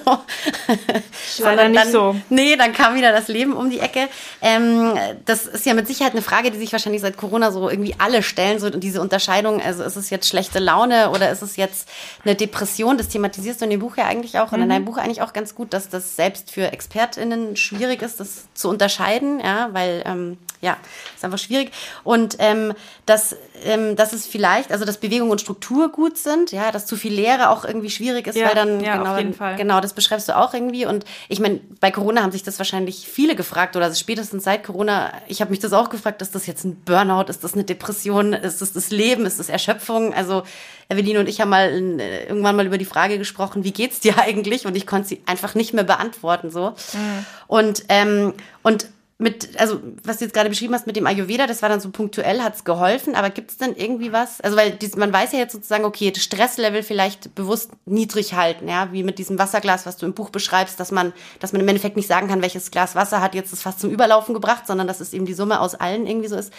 [1.40, 2.16] leider nicht dann, so.
[2.30, 4.08] Nee, dann kam wieder das Leben um die Ecke.
[4.42, 4.94] Ähm,
[5.26, 8.24] das ist ja mit Sicherheit eine Frage, die sich wahrscheinlich seit Corona so irgendwie alle
[8.24, 9.62] stellen, so diese Unterscheidung.
[9.62, 11.90] Also ist es jetzt schlechte Laune oder ist es jetzt
[12.24, 12.98] eine Depression?
[12.98, 14.64] Das thematisierst du in dem Buch ja eigentlich auch und mhm.
[14.64, 18.46] in deinem Buch eigentlich auch ganz gut, dass das selbst für ExpertInnen schwierig ist, das
[18.54, 20.78] zu unterscheiden, ja, weil ähm, ja,
[21.13, 21.71] ist einfach schwierig.
[22.04, 22.73] Und ähm,
[23.06, 26.95] dass, ähm, dass es vielleicht, also dass Bewegung und Struktur gut sind, ja, dass zu
[26.95, 29.56] viel Lehre auch irgendwie schwierig ist, Ja, weil dann, ja, auf genau, jeden Fall.
[29.58, 30.86] genau, das beschreibst du auch irgendwie.
[30.86, 34.63] Und ich meine, bei Corona haben sich das wahrscheinlich viele gefragt, oder also spätestens seit
[34.63, 37.65] Corona, ich habe mich das auch gefragt, ist das jetzt ein Burnout, ist das eine
[37.65, 40.13] Depression, ist das das Leben, ist das Erschöpfung?
[40.13, 40.43] Also
[40.88, 44.17] Eveline und ich haben mal äh, irgendwann mal über die Frage gesprochen, wie geht's dir
[44.21, 44.65] eigentlich?
[44.65, 46.69] Und ich konnte sie einfach nicht mehr beantworten so.
[46.69, 47.26] Mhm.
[47.47, 48.88] Und ähm, und
[49.24, 51.90] mit, also was du jetzt gerade beschrieben hast mit dem Ayurveda, das war dann so
[51.90, 54.42] punktuell, hat's geholfen, aber gibt's denn irgendwie was?
[54.42, 58.68] Also weil dies, man weiß ja jetzt sozusagen, okay, das Stresslevel vielleicht bewusst niedrig halten,
[58.68, 61.68] ja, wie mit diesem Wasserglas, was du im Buch beschreibst, dass man, dass man im
[61.68, 64.88] Endeffekt nicht sagen kann, welches Glas Wasser hat jetzt das fast zum Überlaufen gebracht, sondern
[64.88, 66.52] dass es eben die Summe aus allen irgendwie so ist.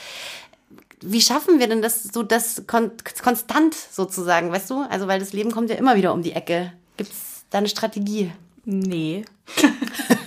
[1.02, 4.86] Wie schaffen wir denn das so das kon konstant sozusagen, weißt du?
[4.88, 6.72] Also weil das Leben kommt ja immer wieder um die Ecke.
[6.96, 8.32] Gibt's da eine Strategie?
[8.64, 9.26] Nee.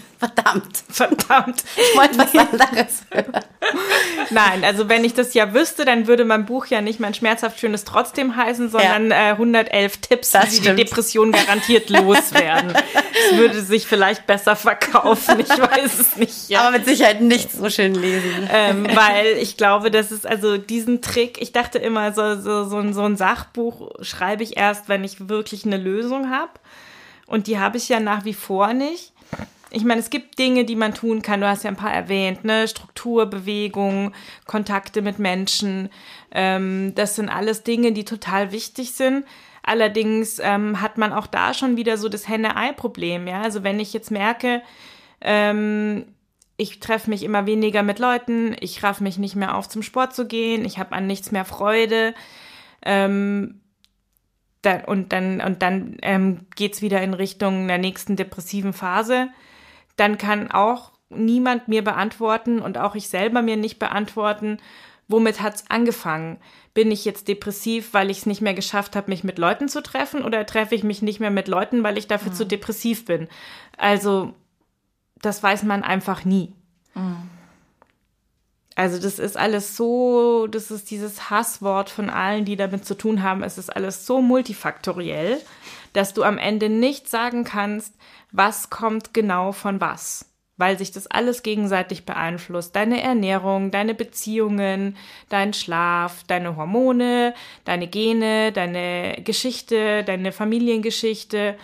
[0.48, 0.84] Verdammt.
[0.90, 1.64] Verdammt.
[1.76, 3.44] Ich wollte was anderes hören.
[4.30, 7.60] Nein, also wenn ich das ja wüsste, dann würde mein Buch ja nicht mein schmerzhaft
[7.60, 10.80] schönes trotzdem heißen, sondern äh, 111 Tipps, Das wie stimmt.
[10.80, 12.74] die Depression garantiert loswerden.
[13.32, 16.50] Es würde sich vielleicht besser verkaufen, ich weiß es nicht.
[16.50, 16.62] Ja.
[16.62, 18.50] Aber mit Sicherheit nicht so schön lesen.
[18.52, 22.78] ähm, weil ich glaube, das ist also diesen Trick, ich dachte immer, so, so, so,
[22.78, 26.52] ein, so ein Sachbuch schreibe ich erst, wenn ich wirklich eine Lösung habe.
[27.26, 29.12] Und die habe ich ja nach wie vor nicht.
[29.72, 31.42] Ich meine, es gibt Dinge, die man tun kann.
[31.42, 32.68] Du hast ja ein paar erwähnt, ne?
[32.68, 34.14] Struktur, Bewegung,
[34.46, 35.90] Kontakte mit Menschen.
[36.32, 39.26] Ähm, das sind alles Dinge, die total wichtig sind.
[39.64, 43.28] Allerdings ähm, hat man auch da schon wieder so das Henne-Ei-Problem.
[43.28, 43.42] Ja?
[43.42, 44.62] Also wenn ich jetzt merke,
[45.20, 46.06] ähm,
[46.56, 50.16] ich treffe mich immer weniger mit Leuten, ich raff mich nicht mehr auf, zum Sport
[50.16, 52.16] zu gehen, ich habe an nichts mehr Freude.
[52.82, 53.60] Ähm,
[54.86, 59.30] und dann, und dann ähm, geht wieder in Richtung der nächsten depressiven Phase.
[59.98, 64.60] Dann kann auch niemand mir beantworten und auch ich selber mir nicht beantworten,
[65.08, 66.38] womit hat's angefangen?
[66.74, 69.82] Bin ich jetzt depressiv, weil ich es nicht mehr geschafft habe, mich mit Leuten zu
[69.82, 73.28] treffen oder treffe ich mich nicht mehr mit Leuten, weil ich dafür zu depressiv bin?
[73.78, 74.34] Also,
[75.22, 76.54] das weiß man einfach nie.
[78.76, 83.24] Also das ist alles so, das ist dieses Hasswort von allen, die damit zu tun
[83.24, 83.42] haben.
[83.42, 85.42] Es ist alles so multifaktoriell,
[85.98, 87.96] dass du am Ende nicht sagen kannst,
[88.32, 90.26] was kommt genau von was.
[90.56, 92.76] Weil sich das alles gegenseitig beeinflusst.
[92.76, 94.96] Deine Ernährung, deine Beziehungen,
[95.30, 97.34] dein Schlaf, deine Hormone,
[97.66, 101.58] deine Gene, deine Geschichte, deine Familiengeschichte.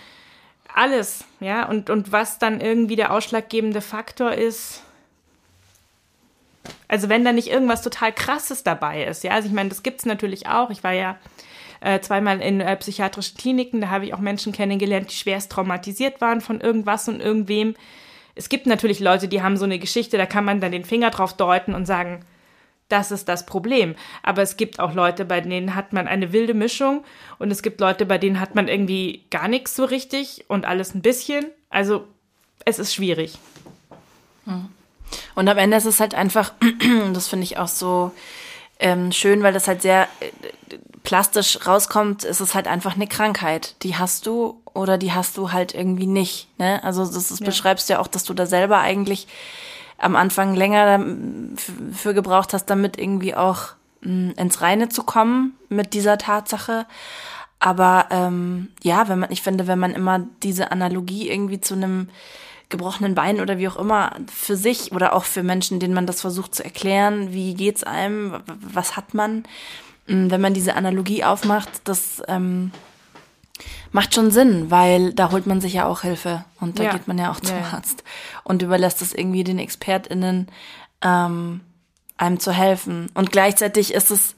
[0.73, 1.67] Alles, ja.
[1.69, 4.83] Und, und was dann irgendwie der ausschlaggebende Faktor ist,
[6.87, 10.05] also wenn da nicht irgendwas total krasses dabei ist, ja, also ich meine, das gibt's
[10.05, 10.71] natürlich auch.
[10.71, 11.17] Ich war ja
[11.83, 16.21] äh, zweimal in äh, psychiatrischen Kliniken, da habe ich auch Menschen kennengelernt, die schwerst traumatisiert
[16.21, 17.75] waren von irgendwas und irgendwem.
[18.35, 21.09] Es gibt natürlich Leute, die haben so eine Geschichte, da kann man dann den Finger
[21.09, 22.25] drauf deuten und sagen,
[22.87, 23.95] das ist das Problem.
[24.21, 27.03] Aber es gibt auch Leute, bei denen hat man eine wilde Mischung
[27.37, 30.95] und es gibt Leute, bei denen hat man irgendwie gar nichts so richtig und alles
[30.95, 31.45] ein bisschen.
[31.69, 32.07] Also
[32.65, 33.37] es ist schwierig.
[35.35, 36.53] Und am Ende ist es halt einfach,
[37.13, 38.11] das finde ich auch so
[38.79, 43.75] ähm, schön, weil das halt sehr äh, plastisch rauskommt, ist es halt einfach eine Krankheit.
[43.83, 46.47] Die hast du oder die hast du halt irgendwie nicht.
[46.57, 46.83] Ne?
[46.83, 49.27] Also das, das beschreibst ja auch, dass du da selber eigentlich
[49.97, 51.03] am Anfang länger
[51.93, 56.85] für gebraucht hast, damit irgendwie auch mh, ins Reine zu kommen mit dieser Tatsache.
[57.59, 62.09] Aber ähm, ja, wenn man, ich finde, wenn man immer diese Analogie irgendwie zu einem
[62.69, 66.21] gebrochenen Bein oder wie auch immer für sich oder auch für Menschen, denen man das
[66.21, 69.43] versucht zu erklären, wie geht's einem, was hat man,
[70.05, 72.71] wenn man diese Analogie aufmacht, das ähm,
[73.91, 76.91] macht schon Sinn, weil da holt man sich ja auch Hilfe und da Ja.
[76.91, 77.73] geht man ja auch zum Ja, ja.
[77.73, 78.03] Arzt
[78.43, 80.47] und überlässt es irgendwie den ExpertInnen,
[81.01, 81.61] ähm,
[82.17, 83.09] einem zu helfen.
[83.13, 84.35] Und gleichzeitig ist es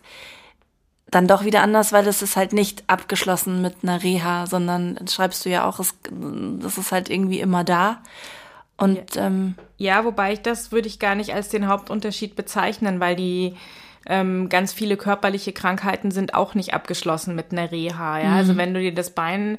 [1.11, 5.45] dann doch wieder anders, weil es ist halt nicht abgeschlossen mit einer Reha, sondern schreibst
[5.45, 5.93] du ja auch, es,
[6.59, 8.01] das ist halt irgendwie immer da.
[8.77, 13.15] Und ähm, Ja, wobei ich das würde ich gar nicht als den Hauptunterschied bezeichnen, weil
[13.15, 13.55] die
[14.07, 18.19] ähm, ganz viele körperliche Krankheiten sind auch nicht abgeschlossen mit einer Reha.
[18.19, 18.35] Ja?
[18.35, 19.57] Also wenn du dir das Bein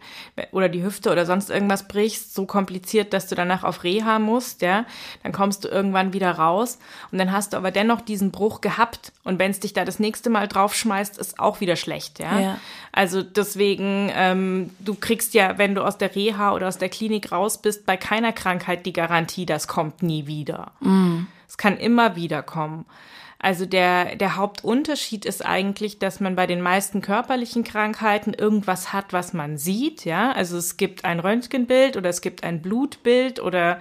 [0.53, 4.63] oder die Hüfte oder sonst irgendwas brichst, so kompliziert, dass du danach auf Reha musst,
[4.63, 4.85] ja,
[5.23, 6.79] dann kommst du irgendwann wieder raus
[7.11, 9.99] und dann hast du aber dennoch diesen Bruch gehabt und wenn es dich da das
[9.99, 12.39] nächste Mal draufschmeißt, ist auch wieder schlecht, ja.
[12.39, 12.59] Ja.
[12.93, 17.33] Also deswegen, ähm, du kriegst ja, wenn du aus der Reha oder aus der Klinik
[17.33, 20.73] raus bist, bei keiner Krankheit die Garantie, das kommt nie wieder.
[21.49, 22.87] Es kann immer wieder kommen.
[23.38, 29.12] Also der, der Hauptunterschied ist eigentlich, dass man bei den meisten körperlichen Krankheiten irgendwas hat,
[29.12, 30.33] was man sieht, ja.
[30.33, 33.79] Also es gibt ein Röntgenbild oder es gibt ein Blutbild oder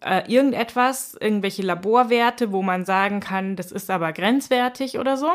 [0.00, 5.30] äh, irgendetwas, irgendwelche Laborwerte, wo man sagen kann, das ist aber grenzwertig oder so.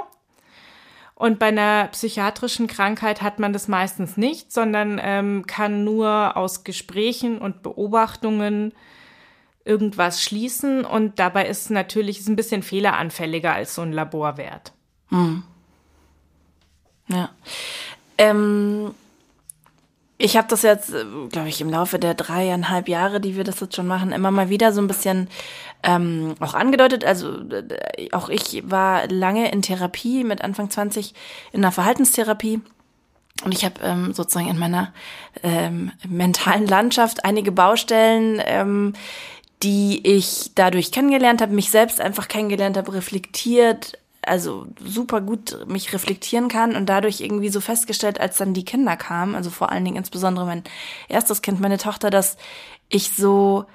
[1.16, 6.64] Und bei einer psychiatrischen Krankheit hat man das meistens nicht, sondern ähm, kann nur aus
[6.64, 8.74] Gesprächen und Beobachtungen
[9.66, 10.86] irgendwas schließen.
[10.86, 14.74] Und dabei ist natürlich ist ein bisschen fehleranfälliger als so ein Laborwert.
[15.10, 15.44] Hm.
[17.08, 17.30] Ja.
[18.18, 18.94] Ähm,
[20.18, 23.60] ich habe das jetzt, äh, glaube ich, im Laufe der dreieinhalb Jahre, die wir das
[23.60, 25.28] jetzt schon machen, immer mal wieder so ein bisschen
[25.84, 27.04] ähm, auch angedeutet.
[27.04, 31.14] Also äh, auch ich war lange in Therapie mit Anfang 20
[31.52, 32.62] in einer Verhaltenstherapie.
[33.44, 34.94] Und ich habe ähm, sozusagen in meiner
[35.42, 38.94] ähm, mentalen Landschaft einige Baustellen, ähm,
[39.64, 45.94] die ich dadurch kennengelernt habe, mich selbst einfach kennengelernt habe, reflektiert, also super gut mich
[45.94, 49.84] reflektieren kann und dadurch irgendwie so festgestellt, als dann die Kinder kamen, also vor allen
[49.86, 50.64] Dingen insbesondere mein
[51.10, 52.38] erstes Kind, meine Tochter, dass
[52.90, 53.66] ich so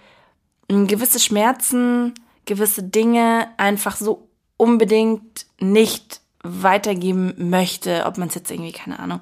[0.69, 8.73] gewisse Schmerzen, gewisse Dinge einfach so unbedingt nicht weitergeben möchte, ob man es jetzt irgendwie,
[8.73, 9.21] keine Ahnung,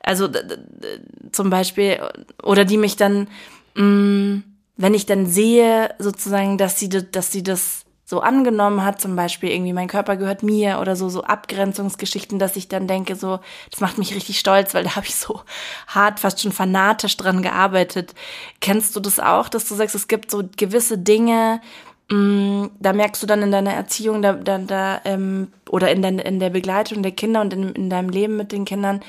[0.00, 0.28] also
[1.32, 2.00] zum Beispiel,
[2.42, 3.28] oder die mich dann,
[3.74, 4.42] mh,
[4.76, 9.50] wenn ich dann sehe, sozusagen, dass sie, dass sie das so angenommen hat, zum Beispiel
[9.50, 13.80] irgendwie mein Körper gehört mir oder so, so Abgrenzungsgeschichten, dass ich dann denke, so, das
[13.80, 15.40] macht mich richtig stolz, weil da habe ich so
[15.88, 18.14] hart, fast schon fanatisch dran gearbeitet.
[18.60, 21.60] Kennst du das auch, dass du sagst, es gibt so gewisse Dinge,
[22.08, 26.00] mh, mm, da merkst du dann in deiner Erziehung da, da, da, ähm, oder in,
[26.00, 29.00] dein, in der Begleitung der Kinder und in, in deinem Leben mit den Kindern,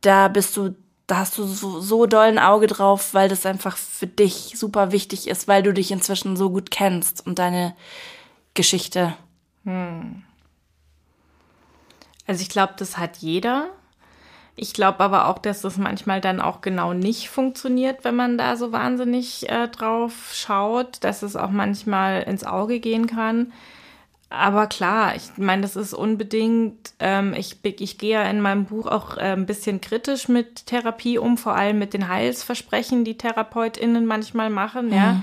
[0.00, 0.74] da bist du
[1.06, 4.90] da hast du so, so doll ein Auge drauf, weil das einfach für dich super
[4.92, 7.76] wichtig ist, weil du dich inzwischen so gut kennst und deine
[8.54, 9.14] Geschichte.
[9.64, 10.24] Hm.
[12.26, 13.68] Also ich glaube, das hat jeder.
[14.56, 18.56] Ich glaube aber auch, dass das manchmal dann auch genau nicht funktioniert, wenn man da
[18.56, 23.52] so wahnsinnig äh, drauf schaut, dass es auch manchmal ins Auge gehen kann.
[24.28, 28.86] Aber klar, ich meine, das ist unbedingt, ähm, ich, ich gehe ja in meinem Buch
[28.86, 34.04] auch äh, ein bisschen kritisch mit Therapie um, vor allem mit den Heilsversprechen, die TherapeutInnen
[34.04, 34.92] manchmal machen, mhm.
[34.92, 35.22] ja.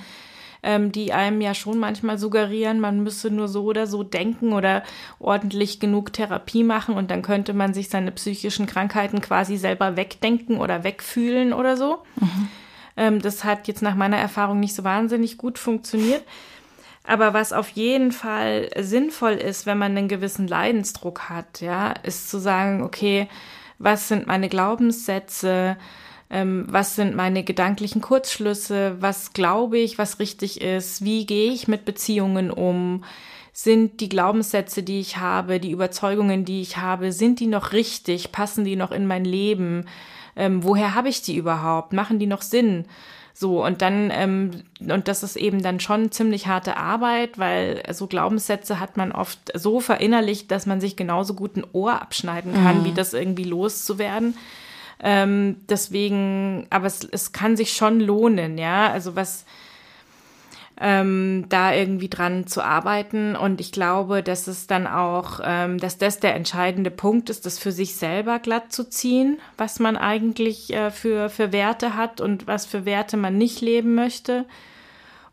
[0.65, 4.83] Ähm, die einem ja schon manchmal suggerieren, man müsse nur so oder so denken oder
[5.19, 10.61] ordentlich genug Therapie machen und dann könnte man sich seine psychischen Krankheiten quasi selber wegdenken
[10.61, 11.97] oder wegfühlen oder so.
[12.15, 12.47] Mhm.
[12.95, 16.23] Ähm, das hat jetzt nach meiner Erfahrung nicht so wahnsinnig gut funktioniert.
[17.05, 22.29] Aber was auf jeden Fall sinnvoll ist, wenn man einen gewissen Leidensdruck hat, ja, ist
[22.29, 23.27] zu sagen, okay,
[23.77, 25.77] was sind meine Glaubenssätze,
[26.29, 31.67] ähm, was sind meine gedanklichen Kurzschlüsse, was glaube ich, was richtig ist, wie gehe ich
[31.67, 33.03] mit Beziehungen um,
[33.51, 38.31] sind die Glaubenssätze, die ich habe, die Überzeugungen, die ich habe, sind die noch richtig,
[38.31, 39.85] passen die noch in mein Leben,
[40.35, 42.85] ähm, woher habe ich die überhaupt, machen die noch Sinn?
[43.35, 48.05] So, und dann, ähm, und das ist eben dann schon ziemlich harte Arbeit, weil so
[48.05, 52.81] Glaubenssätze hat man oft so verinnerlicht, dass man sich genauso gut ein Ohr abschneiden kann,
[52.81, 52.85] mhm.
[52.85, 54.37] wie das irgendwie loszuwerden.
[55.01, 58.91] Ähm, deswegen, aber es, es kann sich schon lohnen, ja.
[58.91, 59.45] Also was,
[60.79, 63.35] ähm, da irgendwie dran zu arbeiten.
[63.35, 67.59] Und ich glaube, dass es dann auch, ähm, dass das der entscheidende Punkt ist, das
[67.59, 72.47] für sich selber glatt zu ziehen, was man eigentlich äh, für, für Werte hat und
[72.47, 74.45] was für Werte man nicht leben möchte.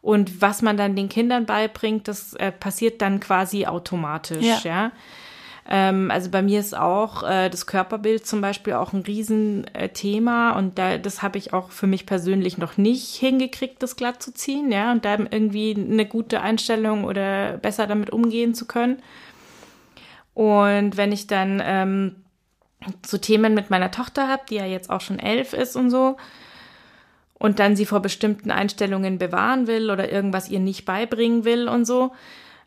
[0.03, 4.61] Und was man dann den Kindern beibringt, das äh, passiert dann quasi automatisch, ja.
[4.65, 4.93] ja?
[5.69, 10.79] Ähm, also bei mir ist auch äh, das Körperbild zum Beispiel auch ein Riesenthema und
[10.79, 14.73] da, das habe ich auch für mich persönlich noch nicht hingekriegt, das glatt zu ziehen,
[14.73, 19.03] ja, und da irgendwie eine gute Einstellung oder besser damit umgehen zu können.
[20.35, 22.17] Und wenn ich dann ähm,
[23.05, 26.17] so Themen mit meiner Tochter habe, die ja jetzt auch schon elf ist und so,
[27.39, 31.87] und dann sie vor bestimmten Einstellungen bewahren will oder irgendwas ihr nicht beibringen will und
[31.87, 32.13] so,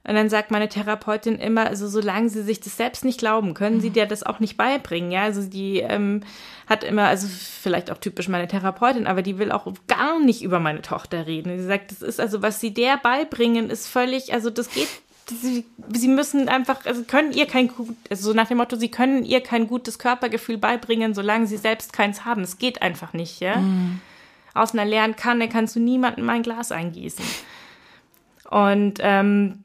[0.05, 3.79] und dann sagt meine Therapeutin immer, also solange sie sich das selbst nicht glauben, können
[3.79, 3.93] sie mhm.
[3.93, 5.11] dir das auch nicht beibringen.
[5.11, 6.21] Ja, also die ähm,
[6.67, 10.59] hat immer, also vielleicht auch typisch meine Therapeutin, aber die will auch gar nicht über
[10.59, 11.57] meine Tochter reden.
[11.57, 14.89] Sie sagt, das ist also, was sie der beibringen, ist völlig, also das geht
[15.25, 15.63] Sie,
[15.93, 19.23] sie, müssen einfach, also können ihr kein gut, also so nach dem Motto, sie können
[19.23, 22.41] ihr kein gutes Körpergefühl beibringen, solange sie selbst keins haben.
[22.41, 23.55] Es geht einfach nicht, ja.
[23.55, 24.01] Mm.
[24.53, 27.23] Aus einer leeren Kanne kannst du niemandem ein Glas eingießen.
[28.49, 29.62] Und ähm,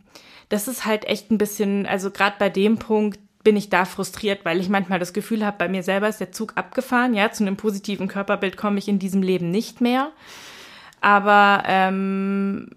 [0.48, 4.44] das ist halt echt ein bisschen, also gerade bei dem Punkt bin ich da frustriert,
[4.44, 7.14] weil ich manchmal das Gefühl habe, bei mir selber ist der Zug abgefahren.
[7.14, 10.11] Ja, zu einem positiven Körperbild komme ich in diesem Leben nicht mehr.
[11.00, 12.68] Aber ähm,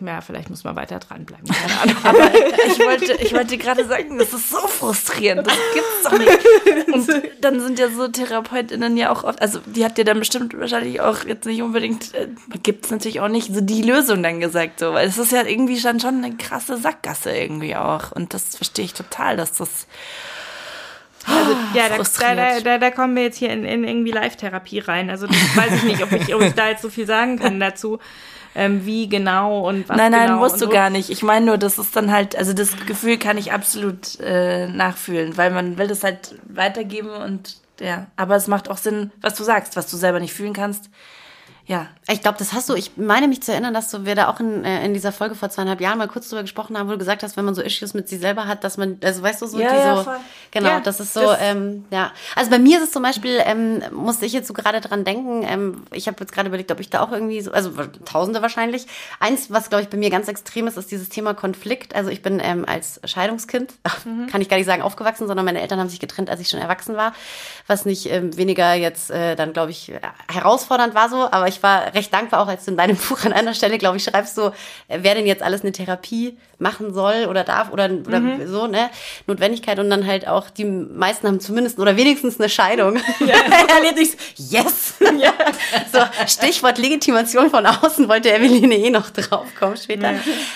[0.00, 1.46] ja, vielleicht muss man weiter dranbleiben.
[1.46, 1.96] Keine Ahnung.
[2.02, 2.34] Aber
[2.66, 5.46] ich wollte, ich wollte gerade sagen, das ist so frustrierend.
[5.46, 6.88] Das gibt's doch nicht.
[6.88, 10.58] Und dann sind ja so TherapeutInnen ja auch oft, also die hat dir dann bestimmt
[10.58, 12.28] wahrscheinlich auch jetzt nicht unbedingt, äh,
[12.62, 15.78] gibt's natürlich auch nicht so die Lösung dann gesagt, so, weil es ist ja irgendwie
[15.78, 18.10] schon, schon eine krasse Sackgasse irgendwie auch.
[18.10, 19.86] Und das verstehe ich total, dass das
[21.26, 25.10] Also, ja, da, da, da, da kommen wir jetzt hier in, in irgendwie Live-Therapie rein.
[25.10, 27.60] Also das weiß ich nicht, ob ich, ob ich da jetzt so viel sagen kann
[27.60, 27.98] dazu,
[28.54, 30.70] ähm, wie genau und was Nein, nein, genau musst du so.
[30.70, 31.10] gar nicht.
[31.10, 35.36] Ich meine nur, das ist dann halt, also das Gefühl kann ich absolut äh, nachfühlen,
[35.36, 39.44] weil man will das halt weitergeben und ja, aber es macht auch Sinn, was du
[39.44, 40.90] sagst, was du selber nicht fühlen kannst.
[41.68, 42.74] Ja, Ich glaube, das hast du.
[42.74, 45.34] Ich meine mich zu erinnern, dass du, wir da auch in, äh, in dieser Folge
[45.34, 47.60] vor zweieinhalb Jahren mal kurz drüber gesprochen haben, wo du gesagt hast, wenn man so
[47.60, 50.04] Issues mit sich selber hat, dass man, also weißt du, so Ja, die ja, so,
[50.04, 50.16] voll.
[50.50, 52.10] genau, Ja, das ist so, das- ähm, ja.
[52.34, 55.42] Also bei mir ist es zum Beispiel, ähm, musste ich jetzt so gerade dran denken,
[55.46, 57.70] ähm, ich habe jetzt gerade überlegt, ob ich da auch irgendwie so, also
[58.06, 58.86] Tausende wahrscheinlich.
[59.20, 61.94] Eins, was glaube ich bei mir ganz extrem ist, ist dieses Thema Konflikt.
[61.94, 63.74] Also ich bin ähm, als Scheidungskind,
[64.30, 66.60] kann ich gar nicht sagen aufgewachsen, sondern meine Eltern haben sich getrennt, als ich schon
[66.60, 67.12] erwachsen war,
[67.66, 70.00] was nicht ähm, weniger jetzt äh, dann, glaube ich, äh,
[70.32, 73.32] herausfordernd war so, aber ich war recht dankbar auch, als du in deinem Buch an
[73.32, 74.48] einer Stelle, glaube ich, schreibst so,
[74.88, 78.90] äh, wer denn jetzt alles eine Therapie machen soll oder darf oder, oder so, ne,
[79.26, 82.96] Notwendigkeit und dann halt auch, die meisten haben zumindest oder wenigstens eine Scheidung.
[83.20, 83.36] Ja.
[83.76, 84.94] Erlebt ich yes!
[85.92, 90.14] so, Stichwort Legitimation von außen wollte Eveline eh noch draufkommen später.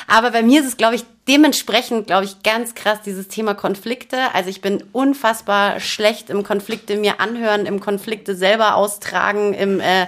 [0.08, 4.34] Aber bei mir ist es, glaube ich, dementsprechend, glaube ich, ganz krass dieses Thema Konflikte.
[4.34, 10.06] Also ich bin unfassbar schlecht im Konflikte mir anhören, im Konflikte selber austragen, im äh,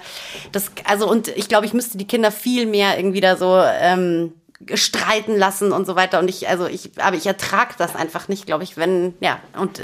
[0.53, 4.33] das also und ich glaube, ich müsste die Kinder viel mehr irgendwie da so ähm,
[4.75, 8.47] streiten lassen und so weiter und ich also ich aber ich ertrag das einfach nicht
[8.47, 9.83] glaube ich wenn ja und äh,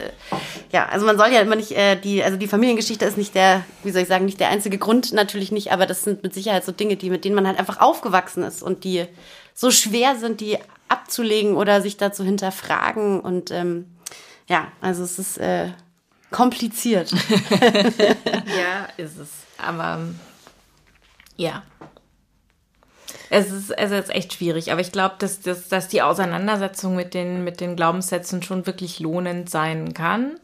[0.72, 3.62] ja also man soll ja immer nicht äh, die also die Familiengeschichte ist nicht der
[3.82, 6.64] wie soll ich sagen nicht der einzige Grund natürlich nicht aber das sind mit Sicherheit
[6.64, 9.04] so Dinge die mit denen man halt einfach aufgewachsen ist und die
[9.54, 10.56] so schwer sind die
[10.90, 13.86] abzulegen oder sich da zu hinterfragen und ähm,
[14.48, 15.68] ja also es ist äh,
[16.30, 17.10] kompliziert
[18.56, 19.30] Ja, ist es.
[19.58, 20.00] Aber
[21.36, 21.62] ja.
[23.28, 27.14] Es ist, es ist echt schwierig, aber ich glaube, dass, dass, dass die Auseinandersetzung mit
[27.14, 30.38] den, mit den Glaubenssätzen schon wirklich lohnend sein kann.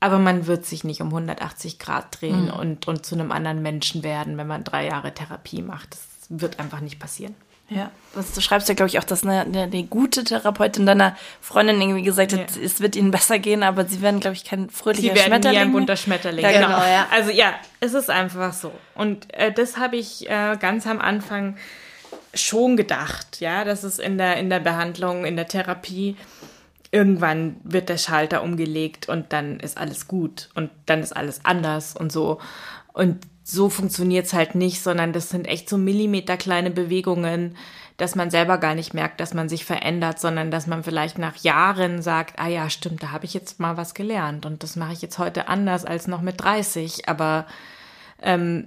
[0.00, 4.02] Aber man wird sich nicht um 180 Grad drehen und, und zu einem anderen Menschen
[4.02, 5.92] werden, wenn man drei Jahre Therapie macht.
[5.92, 7.34] Das wird einfach nicht passieren.
[7.68, 11.16] Ja, das, du schreibst ja, glaube ich, auch, dass eine, eine, eine gute Therapeutin deiner
[11.40, 14.70] Freundin irgendwie gesagt hat, es wird ihnen besser gehen, aber sie werden, glaube ich, kein
[14.70, 15.58] fröhlicher Sie werden Schmetterling.
[15.58, 16.44] nie ein bunter Schmetterling.
[16.44, 16.68] Ja, genau.
[16.68, 17.06] genau, ja.
[17.10, 18.72] Also ja, es ist einfach so.
[18.94, 21.56] Und äh, das habe ich äh, ganz am Anfang
[22.34, 26.16] schon gedacht, ja, dass es in der, in der Behandlung, in der Therapie,
[26.92, 31.96] irgendwann wird der Schalter umgelegt und dann ist alles gut und dann ist alles anders
[31.96, 32.38] und so.
[32.92, 37.56] Und so funktioniert es halt nicht, sondern das sind echt so Millimeter kleine Bewegungen,
[37.96, 41.36] dass man selber gar nicht merkt, dass man sich verändert, sondern dass man vielleicht nach
[41.36, 44.92] Jahren sagt, ah ja, stimmt, da habe ich jetzt mal was gelernt und das mache
[44.92, 47.08] ich jetzt heute anders als noch mit 30.
[47.08, 47.46] Aber
[48.20, 48.66] ähm,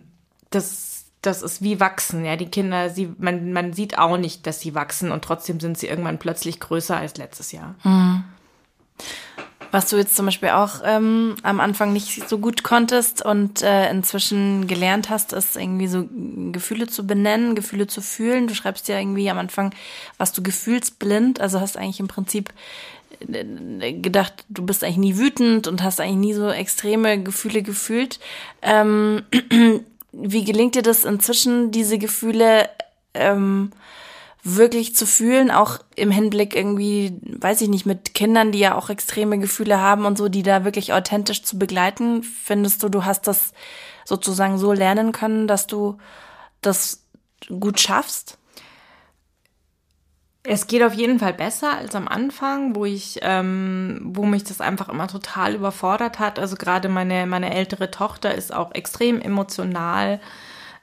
[0.49, 2.37] das, das ist wie wachsen, ja.
[2.37, 5.87] Die Kinder, sie, man, man sieht auch nicht, dass sie wachsen und trotzdem sind sie
[5.87, 7.75] irgendwann plötzlich größer als letztes Jahr.
[9.71, 13.89] Was du jetzt zum Beispiel auch ähm, am Anfang nicht so gut konntest und äh,
[13.91, 16.07] inzwischen gelernt hast, ist irgendwie so
[16.51, 18.47] Gefühle zu benennen, Gefühle zu fühlen.
[18.47, 19.73] Du schreibst ja irgendwie am Anfang,
[20.17, 22.51] was du gefühlsblind, also hast eigentlich im Prinzip
[23.31, 28.19] äh, gedacht, du bist eigentlich nie wütend und hast eigentlich nie so extreme Gefühle gefühlt.
[28.63, 29.23] Ähm,
[30.11, 32.69] wie gelingt dir das inzwischen, diese Gefühle
[33.13, 33.71] ähm,
[34.43, 38.89] wirklich zu fühlen, auch im Hinblick irgendwie, weiß ich nicht, mit Kindern, die ja auch
[38.89, 42.23] extreme Gefühle haben und so, die da wirklich authentisch zu begleiten?
[42.23, 43.53] Findest du, du hast das
[44.05, 45.97] sozusagen so lernen können, dass du
[46.61, 47.03] das
[47.59, 48.37] gut schaffst?
[50.43, 54.61] Es geht auf jeden Fall besser als am Anfang, wo ich, ähm, wo mich das
[54.61, 56.39] einfach immer total überfordert hat.
[56.39, 60.21] Also gerade meine, meine ältere Tochter ist auch extrem emotional,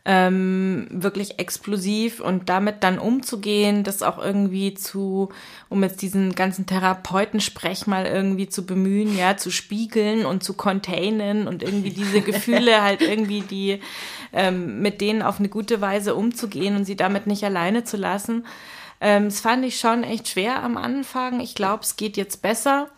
[0.08, 5.30] ähm, wirklich explosiv und damit dann umzugehen, das auch irgendwie zu,
[5.68, 11.48] um jetzt diesen ganzen Therapeutensprech mal irgendwie zu bemühen, ja, zu spiegeln und zu containen
[11.48, 13.80] und irgendwie diese Gefühle halt irgendwie die,
[14.32, 18.46] ähm, mit denen auf eine gute Weise umzugehen und sie damit nicht alleine zu lassen.
[19.00, 21.40] Ähm, das fand ich schon echt schwer am Anfang.
[21.40, 22.88] Ich glaube, es geht jetzt besser.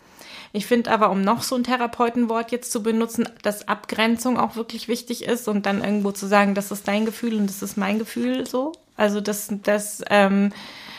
[0.51, 4.87] Ich finde aber, um noch so ein Therapeutenwort jetzt zu benutzen, dass Abgrenzung auch wirklich
[4.87, 7.99] wichtig ist und dann irgendwo zu sagen, das ist dein Gefühl und das ist mein
[7.99, 8.71] Gefühl so.
[8.97, 10.51] Also das, das, ähm,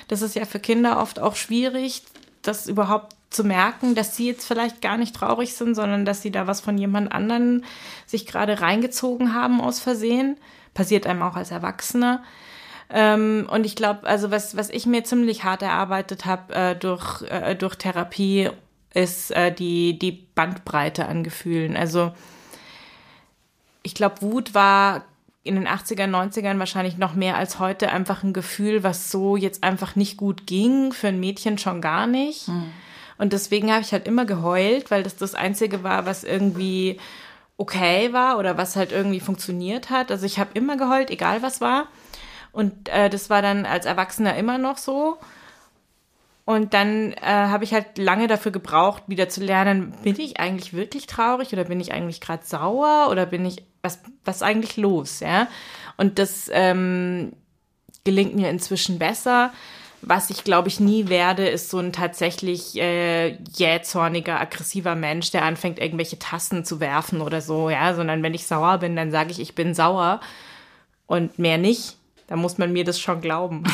[0.09, 2.03] das ist ja für Kinder oft auch schwierig,
[2.43, 6.31] das überhaupt zu merken, dass sie jetzt vielleicht gar nicht traurig sind, sondern dass sie
[6.31, 7.65] da was von jemand anderen
[8.07, 10.37] sich gerade reingezogen haben aus Versehen.
[10.75, 12.23] Passiert einem auch als Erwachsener.
[12.89, 17.23] Ähm, und ich glaube, also was, was ich mir ziemlich hart erarbeitet habe äh, durch,
[17.23, 18.51] äh, durch Therapie,
[18.95, 21.77] ist äh, die, die Bandbreite an Gefühlen.
[21.77, 22.13] Also
[23.83, 25.05] ich glaube, Wut war
[25.43, 29.65] in den 80er, 90ern wahrscheinlich noch mehr als heute einfach ein Gefühl, was so jetzt
[29.65, 32.49] einfach nicht gut ging, für ein Mädchen schon gar nicht.
[32.49, 32.73] Mhm.
[33.17, 36.99] Und deswegen habe ich halt immer geheult, weil das das Einzige war, was irgendwie
[37.57, 40.11] okay war oder was halt irgendwie funktioniert hat.
[40.11, 41.89] Also ich habe immer geheult, egal was war.
[42.53, 45.19] Und äh, das war dann als Erwachsener immer noch so.
[46.51, 50.73] Und dann äh, habe ich halt lange dafür gebraucht, wieder zu lernen, bin ich eigentlich
[50.73, 55.21] wirklich traurig oder bin ich eigentlich gerade sauer oder bin ich, was, was eigentlich los,
[55.21, 55.47] ja?
[55.97, 57.35] Und das ähm,
[58.03, 59.53] gelingt mir inzwischen besser.
[60.03, 65.45] Was ich, glaube ich, nie werde, ist so ein tatsächlich äh, jähzorniger, aggressiver Mensch, der
[65.45, 69.31] anfängt, irgendwelche Tassen zu werfen oder so, ja, sondern wenn ich sauer bin, dann sage
[69.31, 70.19] ich, ich bin sauer
[71.07, 71.97] und mehr nicht.
[72.27, 73.63] Da muss man mir das schon glauben.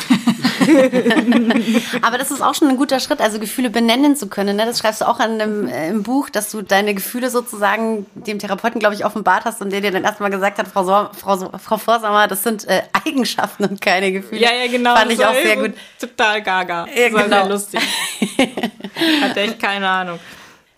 [2.01, 4.55] Aber das ist auch schon ein guter Schritt, also Gefühle benennen zu können.
[4.57, 4.65] Ne?
[4.65, 8.39] Das schreibst du auch an dem, äh, im Buch, dass du deine Gefühle sozusagen dem
[8.39, 11.37] Therapeuten, glaube ich, offenbart hast und der dir dann erstmal gesagt hat, Frau, so Frau,
[11.37, 14.41] so Frau Vorsammer, das sind äh, Eigenschaften und keine Gefühle.
[14.41, 14.95] Ja, ja, genau.
[14.95, 15.73] Fand ich auch sehr gut.
[15.99, 16.87] Total gaga.
[16.87, 17.35] Ja, das war genau.
[17.37, 17.81] sehr lustig.
[19.21, 20.19] Hatte echt keine Ahnung.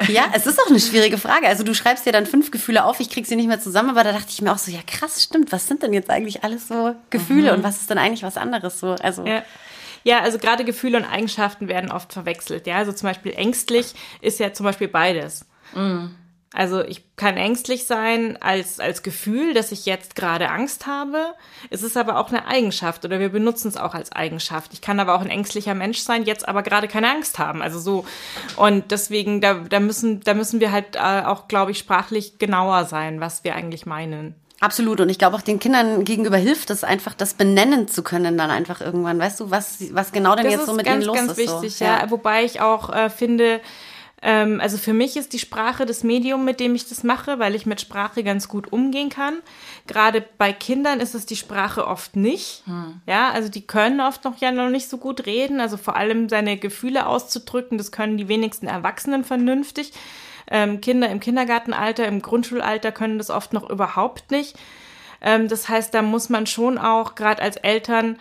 [0.08, 1.48] Ja, es ist auch eine schwierige Frage.
[1.48, 4.04] Also du schreibst dir dann fünf Gefühle auf, ich krieg sie nicht mehr zusammen, aber
[4.04, 6.70] da dachte ich mir auch so, ja krass, stimmt, was sind denn jetzt eigentlich alles
[6.70, 8.96] so Gefühle und was ist denn eigentlich was anderes so?
[9.02, 9.44] Also Ja.
[10.04, 12.68] Ja, also gerade Gefühle und Eigenschaften werden oft verwechselt.
[12.68, 15.46] Ja, also zum Beispiel ängstlich ist ja zum Beispiel beides.
[16.52, 21.36] Also ich kann ängstlich sein als, als Gefühl, dass ich jetzt gerade Angst habe.
[21.70, 24.74] Es ist aber auch eine Eigenschaft oder wir benutzen es auch als Eigenschaft.
[24.74, 27.62] Ich kann aber auch ein ängstlicher Mensch sein, jetzt aber gerade keine Angst haben.
[27.62, 28.06] Also so.
[28.56, 32.86] Und deswegen, da, da, müssen, da müssen wir halt äh, auch, glaube ich, sprachlich genauer
[32.86, 34.34] sein, was wir eigentlich meinen.
[34.60, 35.00] Absolut.
[35.00, 38.50] Und ich glaube auch den Kindern gegenüber hilft es einfach, das benennen zu können dann
[38.50, 39.20] einfach irgendwann.
[39.20, 41.32] Weißt du, was, was genau denn Das jetzt ist so mit ganz, ihnen los ganz
[41.32, 41.38] ist?
[41.38, 41.86] wichtig, so.
[41.86, 42.10] ja.
[42.12, 43.62] Wobei ich auch äh, finde,
[44.22, 47.56] ähm, also für mich ist die Sprache das Medium, mit dem ich das mache, weil
[47.56, 49.38] ich mit Sprache ganz gut umgehen kann.
[49.88, 52.64] Gerade bei Kindern ist es die Sprache oft nicht.
[53.06, 55.62] Ja, also die können oft noch ja noch nicht so gut reden.
[55.62, 59.94] Also vor allem seine Gefühle auszudrücken, das können die wenigsten Erwachsenen vernünftig.
[60.50, 64.58] Ähm, Kinder im Kindergartenalter, im Grundschulalter können das oft noch überhaupt nicht.
[65.22, 68.18] Ähm, das heißt, da muss man schon auch, gerade als Eltern,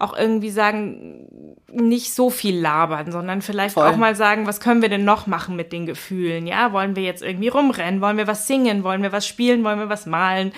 [0.00, 1.26] auch irgendwie sagen,
[1.70, 3.86] nicht so viel labern, sondern vielleicht Voll.
[3.86, 6.46] auch mal sagen, was können wir denn noch machen mit den Gefühlen?
[6.46, 8.00] Ja, wollen wir jetzt irgendwie rumrennen?
[8.00, 8.82] Wollen wir was singen?
[8.82, 9.62] Wollen wir was spielen?
[9.62, 10.52] Wollen wir was malen?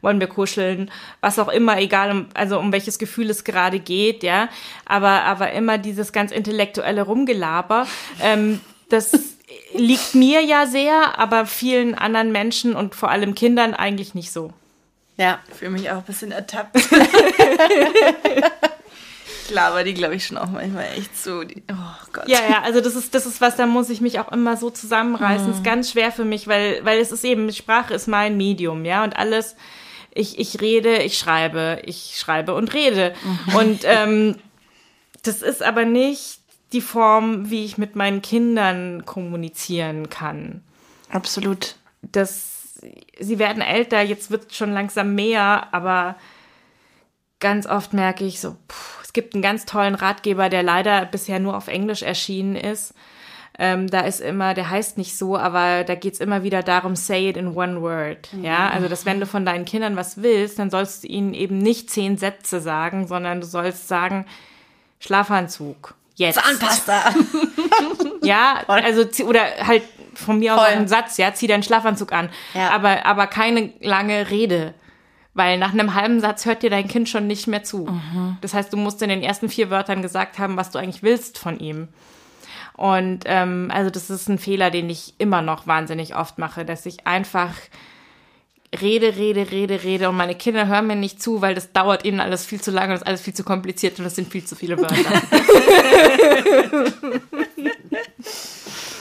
[0.00, 0.90] Wollen wir kuscheln?
[1.20, 4.48] Was auch immer, egal, um, also um welches Gefühl es gerade geht, ja.
[4.86, 7.86] Aber, aber immer dieses ganz intellektuelle Rumgelaber,
[8.22, 9.12] ähm, das
[9.74, 14.52] liegt mir ja sehr, aber vielen anderen Menschen und vor allem Kindern eigentlich nicht so.
[15.16, 15.40] Ja.
[15.48, 16.76] Ich fühle mich auch ein bisschen ertappt.
[19.44, 21.42] ich laber die, glaube ich, schon auch manchmal echt so.
[21.42, 22.28] Die, oh Gott.
[22.28, 24.70] Ja, ja, also das ist, das ist was, da muss ich mich auch immer so
[24.70, 25.50] zusammenreißen.
[25.50, 29.02] ist ganz schwer für mich, weil, weil es ist eben, Sprache ist mein Medium, ja,
[29.02, 29.56] und alles,
[30.14, 33.14] ich, ich rede, ich schreibe, ich schreibe und rede.
[33.56, 34.36] Und ähm,
[35.22, 36.37] das ist aber nicht
[36.72, 40.62] die Form, wie ich mit meinen Kindern kommunizieren kann.
[41.10, 41.76] Absolut.
[42.02, 42.80] Das,
[43.18, 46.16] sie werden älter, jetzt wird schon langsam mehr, aber
[47.40, 51.38] ganz oft merke ich so, puh, es gibt einen ganz tollen Ratgeber, der leider bisher
[51.38, 52.94] nur auf Englisch erschienen ist.
[53.60, 57.28] Ähm, da ist immer, der heißt nicht so, aber da geht's immer wieder darum, say
[57.28, 58.28] it in one word.
[58.40, 61.58] Ja, also dass wenn du von deinen Kindern was willst, dann sollst du ihnen eben
[61.58, 64.26] nicht zehn Sätze sagen, sondern du sollst sagen,
[65.00, 65.94] Schlafanzug.
[66.18, 66.40] Jetzt.
[66.40, 67.14] Zahnpasta.
[68.22, 70.70] Ja, also oder halt von mir aus Voll.
[70.70, 72.28] einen Satz, ja, zieh deinen Schlafanzug an.
[72.52, 72.70] Ja.
[72.70, 74.74] Aber, aber keine lange Rede.
[75.32, 77.88] Weil nach einem halben Satz hört dir dein Kind schon nicht mehr zu.
[78.40, 81.38] Das heißt, du musst in den ersten vier Wörtern gesagt haben, was du eigentlich willst
[81.38, 81.88] von ihm.
[82.74, 86.84] Und ähm, also das ist ein Fehler, den ich immer noch wahnsinnig oft mache, dass
[86.86, 87.54] ich einfach
[88.80, 92.20] rede, rede, rede, rede und meine Kinder hören mir nicht zu, weil das dauert ihnen
[92.20, 94.44] alles viel zu lange und das ist alles viel zu kompliziert und das sind viel
[94.44, 94.94] zu viele Wörter.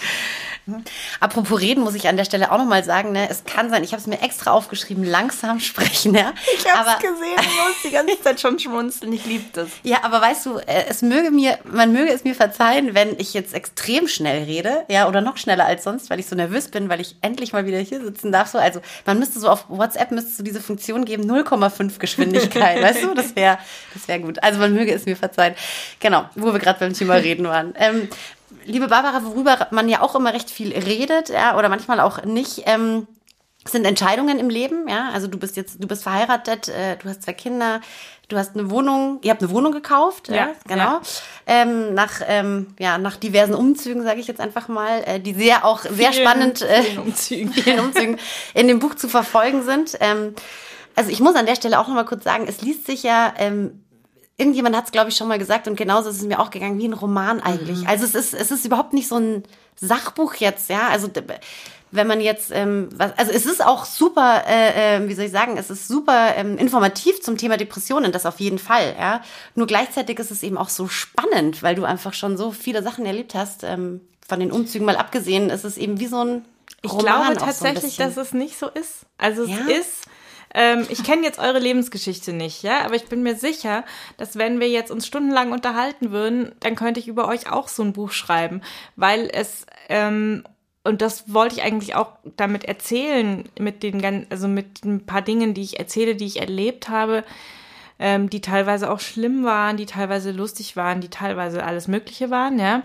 [1.19, 3.91] Apropos reden, muss ich an der Stelle auch nochmal sagen, ne, es kann sein, ich
[3.91, 6.33] habe es mir extra aufgeschrieben, langsam sprechen, ja.
[6.57, 9.13] Ich hab's aber, gesehen, ich muss die ganze Zeit schon schmunzeln.
[9.13, 9.69] Ich liebe das.
[9.83, 13.33] Ja, aber weißt du, äh, es möge mir, man möge es mir verzeihen, wenn ich
[13.33, 16.89] jetzt extrem schnell rede, ja, oder noch schneller als sonst, weil ich so nervös bin,
[16.89, 18.49] weil ich endlich mal wieder hier sitzen darf.
[18.49, 23.03] So, also man müsste so auf WhatsApp müsste so diese Funktion geben, 0,5 Geschwindigkeit, weißt
[23.03, 23.13] du?
[23.13, 23.57] Das wäre,
[23.93, 24.43] das wäre gut.
[24.43, 25.55] Also man möge es mir verzeihen.
[25.99, 27.73] Genau, wo wir gerade beim Thema Reden waren.
[27.77, 28.09] Ähm,
[28.65, 32.63] liebe Barbara, worüber man ja auch immer recht viel redet, ja, oder manchmal auch nicht,
[32.65, 33.07] ähm,
[33.65, 35.09] sind Entscheidungen im Leben, ja.
[35.13, 37.81] Also du bist jetzt, du bist verheiratet, äh, du hast zwei Kinder,
[38.29, 40.83] du hast eine Wohnung, ihr habt eine Wohnung gekauft, ja, Ja, genau.
[40.83, 41.01] ja.
[41.45, 45.65] Ähm, nach, ähm, ja, nach diversen Umzügen, sage ich jetzt einfach mal, äh, die sehr
[45.65, 47.53] auch sehr Vielen, spannend äh, vielen Umzügen.
[47.53, 48.17] vielen Umzügen
[48.53, 49.97] in dem Buch zu verfolgen sind.
[49.99, 50.33] Ähm,
[50.95, 53.33] also ich muss an der Stelle auch noch mal kurz sagen, es liest sich ja
[53.37, 53.83] ähm,
[54.37, 56.77] irgendjemand hat es, glaube ich, schon mal gesagt und genauso ist es mir auch gegangen,
[56.79, 57.79] wie ein Roman eigentlich.
[57.81, 57.87] Mhm.
[57.87, 59.43] Also es ist, es ist überhaupt nicht so ein
[59.75, 60.87] Sachbuch jetzt, ja.
[60.89, 61.09] Also
[61.91, 65.31] wenn man jetzt, ähm, was, also es ist auch super, äh, äh, wie soll ich
[65.31, 69.21] sagen, es ist super ähm, informativ zum Thema Depressionen, das auf jeden Fall, ja.
[69.55, 73.05] Nur gleichzeitig ist es eben auch so spannend, weil du einfach schon so viele Sachen
[73.05, 73.63] erlebt hast.
[73.63, 76.45] Ähm, von den Umzügen mal abgesehen, ist es eben wie so ein
[76.81, 78.13] Ich Roman glaube auch so ein tatsächlich, bisschen.
[78.13, 79.05] dass es nicht so ist.
[79.17, 79.55] Also es Ja?
[79.79, 80.03] ist.
[80.59, 83.85] Ähm, ich kenne jetzt eure Lebensgeschichte nicht, ja, aber ich bin mir sicher,
[84.17, 87.83] dass wenn wir jetzt uns stundenlang unterhalten würden, dann könnte ich über euch auch so
[87.83, 88.61] ein Buch schreiben,
[88.95, 90.43] weil es ähm,
[90.83, 95.53] und das wollte ich eigentlich auch damit erzählen, mit den also mit ein paar Dingen,
[95.53, 97.23] die ich erzähle, die ich erlebt habe,
[97.99, 102.57] ähm, die teilweise auch schlimm waren, die teilweise lustig waren, die teilweise alles Mögliche waren,
[102.57, 102.81] ja.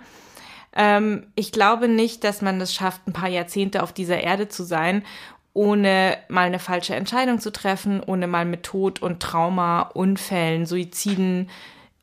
[0.75, 4.63] Ähm, ich glaube nicht, dass man es schafft, ein paar Jahrzehnte auf dieser Erde zu
[4.63, 5.05] sein,
[5.55, 11.51] ohne mal eine falsche Entscheidung zu treffen, ohne mal mit Tod und Trauma, Unfällen, Suiziden.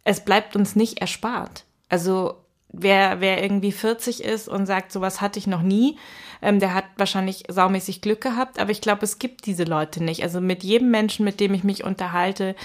[0.03, 1.65] Es bleibt uns nicht erspart.
[1.89, 2.35] Also
[2.71, 5.97] wer, wer irgendwie 40 ist und sagt, sowas hatte ich noch nie,
[6.41, 8.59] ähm, der hat wahrscheinlich saumäßig Glück gehabt.
[8.59, 10.23] Aber ich glaube, es gibt diese Leute nicht.
[10.23, 12.55] Also mit jedem Menschen, mit dem ich mich unterhalte,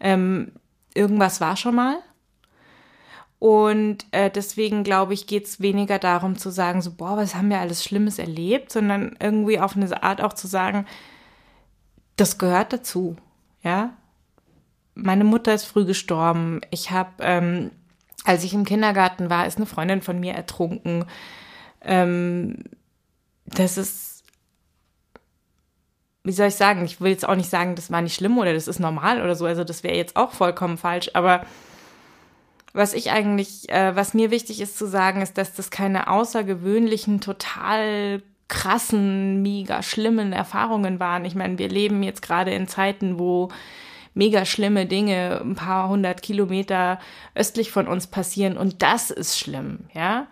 [0.00, 0.52] ähm,
[0.94, 1.98] irgendwas war schon mal.
[3.38, 7.50] Und äh, deswegen glaube ich, geht es weniger darum zu sagen, so, boah, was haben
[7.50, 10.86] wir alles Schlimmes erlebt, sondern irgendwie auf eine Art auch zu sagen,
[12.16, 13.16] das gehört dazu.
[13.62, 13.94] Ja.
[14.94, 16.60] Meine Mutter ist früh gestorben.
[16.70, 17.70] Ich habe, ähm,
[18.24, 21.04] als ich im Kindergarten war, ist eine Freundin von mir ertrunken.
[21.82, 22.64] Ähm,
[23.44, 24.24] das ist,
[26.22, 26.84] wie soll ich sagen?
[26.84, 29.34] Ich will jetzt auch nicht sagen, das war nicht schlimm oder das ist normal oder
[29.34, 29.44] so.
[29.44, 31.10] Also das wäre jetzt auch vollkommen falsch.
[31.14, 31.44] Aber
[32.74, 37.20] was ich eigentlich, äh, was mir wichtig ist zu sagen, ist, dass das keine außergewöhnlichen,
[37.20, 41.24] total krassen, mega schlimmen Erfahrungen waren.
[41.24, 43.48] Ich meine, wir leben jetzt gerade in Zeiten, wo
[44.12, 46.98] mega schlimme Dinge ein paar hundert Kilometer
[47.34, 50.26] östlich von uns passieren und das ist schlimm, ja.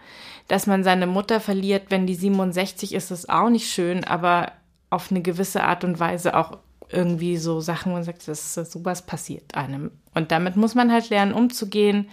[0.49, 4.53] Dass man seine Mutter verliert, wenn die 67 ist, ist auch nicht schön, aber
[4.91, 6.59] auf eine gewisse Art und Weise auch
[6.91, 9.93] irgendwie so Sachen, wo man sagt, das, das, sowas passiert einem.
[10.15, 12.09] Und damit muss man halt lernen, umzugehen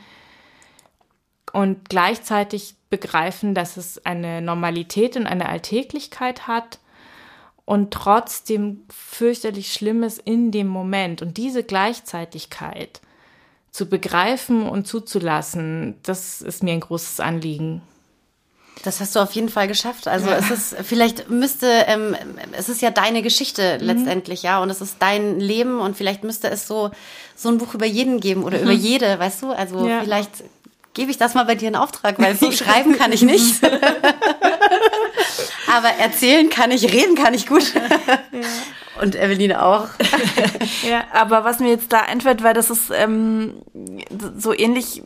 [1.54, 6.80] und gleichzeitig begreifen, dass es eine Normalität und eine Alltäglichkeit hat
[7.66, 11.22] und trotzdem fürchterlich Schlimmes in dem Moment.
[11.22, 13.02] Und diese Gleichzeitigkeit
[13.72, 17.82] zu begreifen und zuzulassen, das ist mir ein großes Anliegen.
[18.84, 20.08] Das hast du auf jeden Fall geschafft.
[20.08, 22.16] Also es ist, vielleicht müsste, ähm,
[22.54, 23.86] es ist ja deine Geschichte Mhm.
[23.86, 26.90] letztendlich, ja, und es ist dein Leben und vielleicht müsste es so,
[27.36, 29.52] so ein Buch über jeden geben oder über jede, weißt du?
[29.52, 29.90] Also Mhm.
[29.90, 30.02] Ja.
[30.02, 30.32] vielleicht
[31.00, 33.64] gebe ich das mal bei dir in Auftrag, weil so schreiben kann ich nicht.
[35.74, 37.74] Aber erzählen kann ich, reden kann ich gut.
[39.02, 39.88] Und Eveline auch.
[40.88, 43.54] Ja, Aber was mir jetzt da einfällt, weil das ist ähm,
[44.38, 45.04] so ähnlich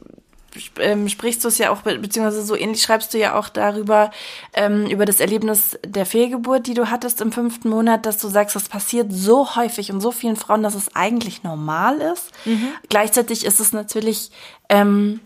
[0.80, 4.12] ähm, sprichst du es ja auch, be- beziehungsweise so ähnlich schreibst du ja auch darüber,
[4.54, 8.56] ähm, über das Erlebnis der Fehlgeburt, die du hattest im fünften Monat, dass du sagst,
[8.56, 12.30] das passiert so häufig und so vielen Frauen, dass es eigentlich normal ist.
[12.90, 14.30] Gleichzeitig ist es natürlich
[14.70, 15.20] ähm,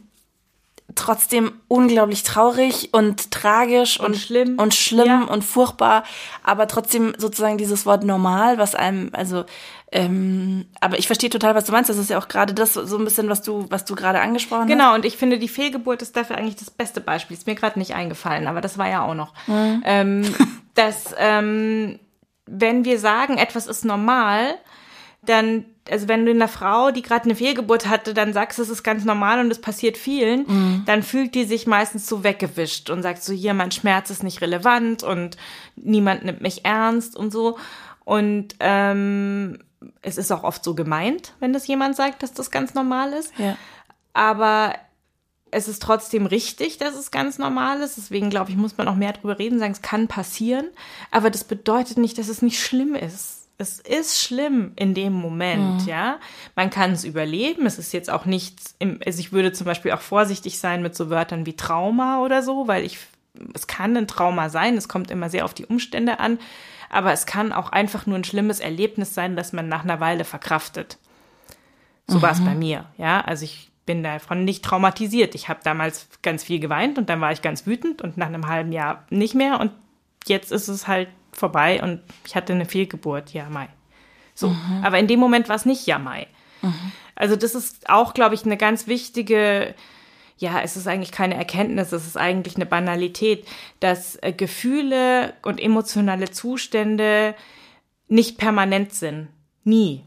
[0.97, 4.57] trotzdem unglaublich traurig und tragisch und, schlimm.
[4.59, 5.23] und schlimm Ja.
[5.23, 6.03] und furchtbar,
[6.43, 9.45] aber trotzdem sozusagen dieses Wort normal, was einem, also,
[9.91, 11.89] ähm, aber ich verstehe total, was du meinst.
[11.89, 14.63] Das ist ja auch gerade das so ein bisschen, was du, was du gerade angesprochen
[14.63, 14.67] hast.
[14.67, 17.37] Genau, und ich finde, die Fehlgeburt ist dafür eigentlich das beste Beispiel.
[17.37, 19.33] Ist mir gerade nicht eingefallen, aber das war ja auch noch.
[19.47, 20.23] Ähm,
[20.75, 21.99] dass, ähm,
[22.45, 24.55] wenn wir sagen, etwas ist normal,
[25.21, 28.83] dann, also wenn du einer Frau, die gerade eine Fehlgeburt hatte, dann sagst, es ist
[28.83, 33.23] ganz normal und es passiert vielen, dann fühlt die sich meistens so weggewischt und sagt
[33.23, 35.37] so, hier, mein Schmerz ist nicht relevant und
[35.75, 37.57] niemand nimmt mich ernst und so.
[38.05, 39.59] Und ähm,
[40.01, 43.31] es ist auch oft so gemeint, wenn das jemand sagt, dass das ganz normal ist
[43.37, 43.57] Ja.
[44.13, 44.73] aber
[45.49, 47.95] es ist trotzdem richtig, dass es ganz normal ist.
[47.97, 50.67] Deswegen glaube ich, muss man auch mehr drüber reden, sagen, es kann passieren.
[51.09, 53.36] Aber das bedeutet nicht, dass es nicht schlimm ist.
[53.59, 56.19] Es ist schlimm in dem Moment, ja.
[56.55, 57.65] Man kann es überleben.
[57.65, 60.95] Es ist jetzt auch nichts, im, also ich würde zum Beispiel auch vorsichtig sein mit
[60.95, 62.99] so Wörtern wie Trauma oder so, weil ich,
[63.55, 64.77] es kann ein Trauma sein.
[64.77, 66.37] Es kommt immer sehr auf die Umstände an.
[66.89, 70.23] Aber es kann auch einfach nur ein schlimmes Erlebnis sein, das man nach einer Weile
[70.23, 70.97] verkraftet.
[72.09, 73.19] So war es bei mir, ja.
[73.21, 75.33] Also ich bin davon nicht traumatisiert.
[75.33, 78.47] Ich habe damals ganz viel geweint und dann war ich ganz wütend und nach einem
[78.47, 79.71] halben Jahr nicht mehr und
[80.27, 83.69] jetzt ist es halt vorbei und ich hatte eine Fehlgeburt, ja, Mai.
[84.33, 84.83] So, mhm.
[84.83, 86.27] aber in dem Moment war es nicht ja, Mai.
[86.61, 86.91] Mhm.
[87.15, 89.75] Also das ist auch, glaube ich, eine ganz wichtige,
[90.37, 93.47] ja, es ist eigentlich keine Erkenntnis, es ist eigentlich eine Banalität,
[93.79, 97.35] dass äh, Gefühle und emotionale Zustände
[98.07, 99.29] nicht permanent sind.
[99.63, 100.03] Nie.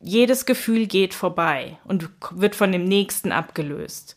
[0.00, 4.16] Jedes Gefühl geht vorbei und wird von dem nächsten abgelöst.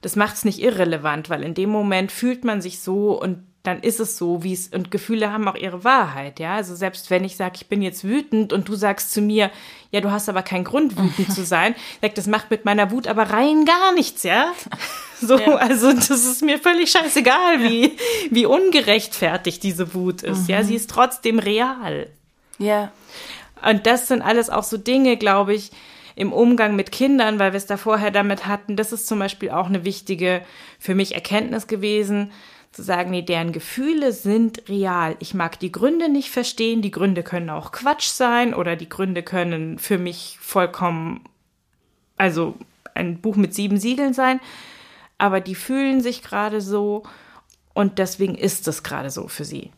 [0.00, 3.80] Das macht es nicht irrelevant, weil in dem Moment fühlt man sich so und dann
[3.80, 6.54] ist es so, wie es und Gefühle haben auch ihre Wahrheit, ja.
[6.54, 9.50] Also selbst wenn ich sage, ich bin jetzt wütend und du sagst zu mir,
[9.90, 13.08] ja, du hast aber keinen Grund wütend zu sein, sag, das macht mit meiner Wut
[13.08, 14.52] aber rein gar nichts, ja.
[15.18, 15.54] So, ja.
[15.54, 17.96] also das ist mir völlig scheißegal, wie
[18.30, 20.54] wie ungerechtfertigt diese Wut ist, mhm.
[20.54, 20.62] ja.
[20.62, 22.08] Sie ist trotzdem real.
[22.58, 22.92] Ja.
[23.66, 25.70] Und das sind alles auch so Dinge, glaube ich,
[26.16, 28.76] im Umgang mit Kindern, weil wir es da vorher damit hatten.
[28.76, 30.42] Das ist zum Beispiel auch eine wichtige
[30.78, 32.30] für mich Erkenntnis gewesen
[32.76, 35.16] zu sagen, nee, deren Gefühle sind real.
[35.18, 36.82] Ich mag die Gründe nicht verstehen.
[36.82, 41.24] Die Gründe können auch Quatsch sein oder die Gründe können für mich vollkommen,
[42.18, 42.54] also
[42.92, 44.40] ein Buch mit sieben Siegeln sein.
[45.16, 47.04] Aber die fühlen sich gerade so
[47.72, 49.70] und deswegen ist es gerade so für sie.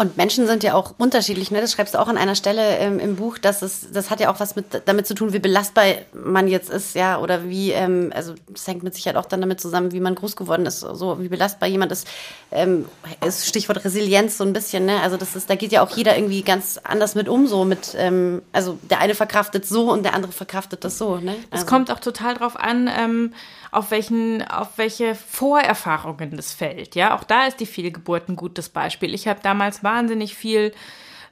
[0.00, 1.60] Und Menschen sind ja auch unterschiedlich, ne?
[1.60, 4.32] Das schreibst du auch an einer Stelle ähm, im Buch, dass es, das hat ja
[4.32, 5.84] auch was mit, damit zu tun, wie belastbar
[6.14, 9.60] man jetzt ist, ja, oder wie, ähm, also das hängt mit Sicherheit auch dann damit
[9.60, 12.08] zusammen, wie man groß geworden ist, so wie belastbar jemand ist,
[12.50, 12.86] ähm,
[13.22, 15.02] ist Stichwort Resilienz so ein bisschen, ne?
[15.02, 17.94] Also das ist, da geht ja auch jeder irgendwie ganz anders mit um, so mit,
[17.98, 21.36] ähm, also der eine verkraftet so und der andere verkraftet das so, ne?
[21.50, 21.64] Also.
[21.64, 23.34] Es kommt auch total drauf an, ähm,
[23.70, 26.94] auf welchen, auf welche Vorerfahrungen das fällt.
[26.94, 29.14] Ja, auch da ist die Fehlgeburt ein gutes Beispiel.
[29.14, 30.72] Ich habe damals wahnsinnig viel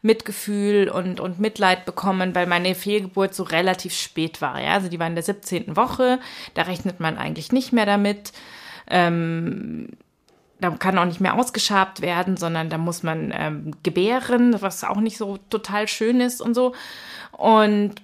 [0.02, 4.60] Mitgefühl und, und Mitleid bekommen, weil meine Fehlgeburt so relativ spät war.
[4.60, 5.76] Ja, also die war in der 17.
[5.76, 6.20] Woche.
[6.54, 8.32] Da rechnet man eigentlich nicht mehr damit.
[8.88, 9.88] Ähm,
[10.60, 15.00] da kann auch nicht mehr ausgeschabt werden, sondern da muss man ähm, gebären, was auch
[15.00, 16.74] nicht so total schön ist und so.
[17.32, 17.94] Und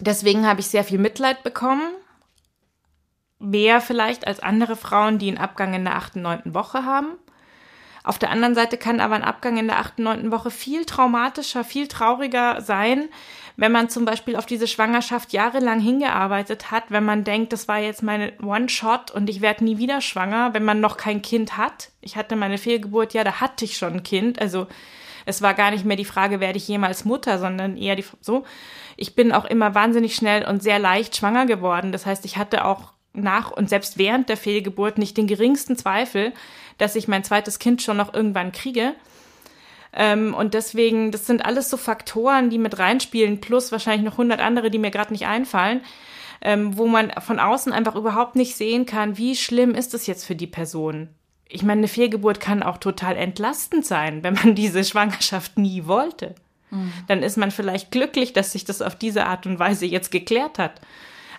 [0.00, 1.82] deswegen habe ich sehr viel Mitleid bekommen
[3.42, 7.18] mehr vielleicht als andere Frauen, die einen Abgang in der achten, neunten Woche haben.
[8.04, 11.62] Auf der anderen Seite kann aber ein Abgang in der achten, neunten Woche viel traumatischer,
[11.62, 13.08] viel trauriger sein,
[13.56, 17.78] wenn man zum Beispiel auf diese Schwangerschaft jahrelang hingearbeitet hat, wenn man denkt, das war
[17.78, 21.90] jetzt meine One-Shot und ich werde nie wieder schwanger, wenn man noch kein Kind hat.
[22.00, 24.40] Ich hatte meine Fehlgeburt, ja, da hatte ich schon ein Kind.
[24.40, 24.66] Also
[25.26, 28.44] es war gar nicht mehr die Frage, werde ich jemals Mutter, sondern eher die so.
[28.96, 31.92] Ich bin auch immer wahnsinnig schnell und sehr leicht schwanger geworden.
[31.92, 36.32] Das heißt, ich hatte auch nach und selbst während der Fehlgeburt nicht den geringsten Zweifel,
[36.78, 38.94] dass ich mein zweites Kind schon noch irgendwann kriege.
[39.92, 44.40] Ähm, und deswegen, das sind alles so Faktoren, die mit reinspielen, plus wahrscheinlich noch hundert
[44.40, 45.82] andere, die mir gerade nicht einfallen,
[46.40, 50.24] ähm, wo man von außen einfach überhaupt nicht sehen kann, wie schlimm ist es jetzt
[50.24, 51.08] für die Person.
[51.48, 56.34] Ich meine, eine Fehlgeburt kann auch total entlastend sein, wenn man diese Schwangerschaft nie wollte.
[56.70, 56.92] Mhm.
[57.08, 60.58] Dann ist man vielleicht glücklich, dass sich das auf diese Art und Weise jetzt geklärt
[60.58, 60.80] hat.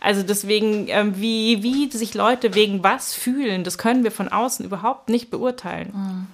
[0.03, 4.65] Also deswegen, ähm, wie, wie sich Leute wegen was fühlen, das können wir von außen
[4.65, 5.91] überhaupt nicht beurteilen.
[5.93, 6.27] Mhm.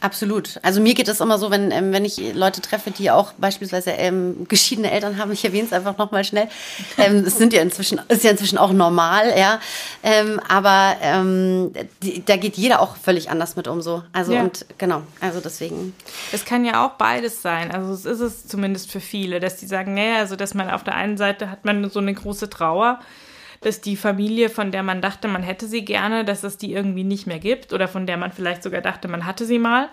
[0.00, 0.58] Absolut.
[0.62, 3.90] Also mir geht es immer so, wenn, ähm, wenn ich Leute treffe, die auch beispielsweise
[3.90, 6.48] ähm, geschiedene Eltern haben, ich erwähne es einfach nochmal schnell.
[6.96, 9.60] Ähm, es sind ja inzwischen, ist ja inzwischen auch normal, ja.
[10.02, 11.72] Ähm, aber ähm,
[12.02, 14.02] die, da geht jeder auch völlig anders mit um so.
[14.12, 14.42] Also ja.
[14.42, 15.94] und genau, also deswegen.
[16.32, 17.70] Es kann ja auch beides sein.
[17.70, 20.84] Also es ist es zumindest für viele, dass die sagen, nee, also dass man auf
[20.84, 23.00] der einen Seite hat man so eine große Trauer
[23.60, 27.04] dass die Familie, von der man dachte, man hätte sie gerne, dass es die irgendwie
[27.04, 29.88] nicht mehr gibt oder von der man vielleicht sogar dachte, man hatte sie mal.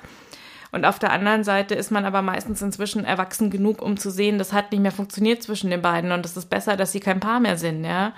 [0.72, 4.38] Und auf der anderen Seite ist man aber meistens inzwischen erwachsen genug, um zu sehen,
[4.38, 7.20] das hat nicht mehr funktioniert zwischen den beiden und es ist besser, dass sie kein
[7.20, 8.14] Paar mehr sind, ja.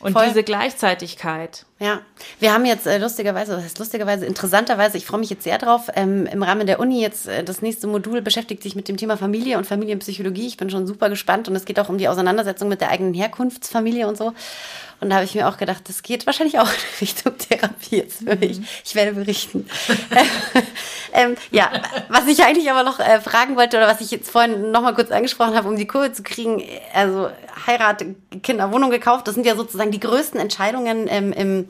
[0.00, 0.26] Und Voll.
[0.26, 1.66] diese Gleichzeitigkeit.
[1.78, 2.00] Ja,
[2.40, 5.88] wir haben jetzt äh, lustigerweise, was heißt lustigerweise, interessanterweise, ich freue mich jetzt sehr drauf,
[5.94, 9.16] ähm, im Rahmen der Uni jetzt äh, das nächste Modul beschäftigt sich mit dem Thema
[9.16, 10.46] Familie und Familienpsychologie.
[10.46, 13.14] Ich bin schon super gespannt und es geht auch um die Auseinandersetzung mit der eigenen
[13.14, 14.34] Herkunftsfamilie und so.
[15.04, 18.20] Und da habe ich mir auch gedacht, das geht wahrscheinlich auch in Richtung Therapie jetzt
[18.20, 18.58] für mich.
[18.58, 18.66] Mhm.
[18.82, 19.68] Ich werde berichten.
[21.12, 21.70] ähm, ja,
[22.08, 24.94] was ich eigentlich aber noch äh, fragen wollte oder was ich jetzt vorhin noch mal
[24.94, 27.28] kurz angesprochen habe, um die Kurve zu kriegen, also
[27.66, 28.02] Heirat,
[28.42, 31.68] Kinder, Wohnung gekauft, das sind ja sozusagen die größten Entscheidungen ähm, im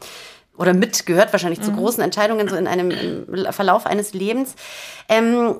[0.57, 1.65] oder mit gehört wahrscheinlich mhm.
[1.65, 4.55] zu großen Entscheidungen so in einem Verlauf eines Lebens.
[5.09, 5.57] Ähm,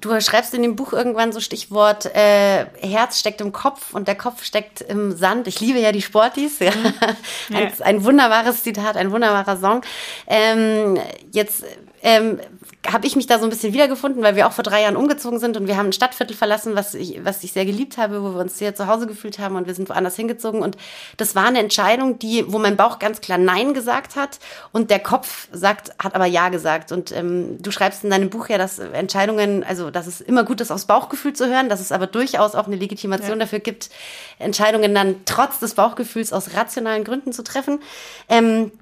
[0.00, 4.16] du schreibst in dem Buch irgendwann so Stichwort äh, Herz steckt im Kopf und der
[4.16, 5.46] Kopf steckt im Sand.
[5.46, 6.58] Ich liebe ja die Sportis.
[6.58, 6.72] Ja.
[6.72, 6.94] Mhm.
[7.56, 9.82] Ein, ein, wunderbares Zitat, ein wunderbarer Song.
[10.26, 10.98] Ähm,
[11.32, 11.64] jetzt
[12.02, 12.40] ähm,
[12.92, 15.38] habe ich mich da so ein bisschen wiedergefunden, weil wir auch vor drei Jahren umgezogen
[15.38, 18.34] sind und wir haben ein Stadtviertel verlassen, was ich, was ich sehr geliebt habe, wo
[18.34, 20.62] wir uns sehr zu Hause gefühlt haben und wir sind woanders hingezogen.
[20.62, 20.76] Und
[21.16, 24.38] das war eine Entscheidung, die, wo mein Bauch ganz klar Nein gesagt hat
[24.72, 26.92] und der Kopf sagt, hat aber Ja gesagt.
[26.92, 30.60] Und ähm, du schreibst in deinem Buch ja, dass Entscheidungen, also dass es immer gut
[30.60, 33.44] ist, aufs Bauchgefühl zu hören, dass es aber durchaus auch eine Legitimation ja.
[33.44, 33.90] dafür gibt,
[34.38, 37.80] Entscheidungen dann trotz des Bauchgefühls aus rationalen Gründen zu treffen.
[38.28, 38.72] Ähm,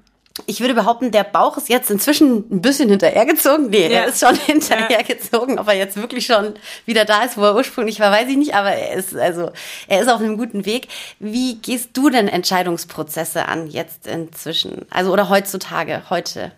[0.47, 3.69] ich würde behaupten, der Bauch ist jetzt inzwischen ein bisschen hinterhergezogen.
[3.69, 4.01] Nee, ja.
[4.01, 5.59] er ist schon hinterhergezogen.
[5.59, 6.55] Ob er jetzt wirklich schon
[6.85, 8.53] wieder da ist, wo er ursprünglich war, weiß ich nicht.
[8.53, 9.51] Aber er ist, also,
[9.87, 10.89] er ist auf einem guten Weg.
[11.19, 14.85] Wie gehst du denn Entscheidungsprozesse an jetzt inzwischen?
[14.89, 16.51] Also, oder heutzutage, heute?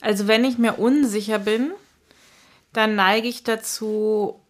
[0.00, 1.72] Also, wenn ich mir unsicher bin,
[2.72, 4.40] dann neige ich dazu,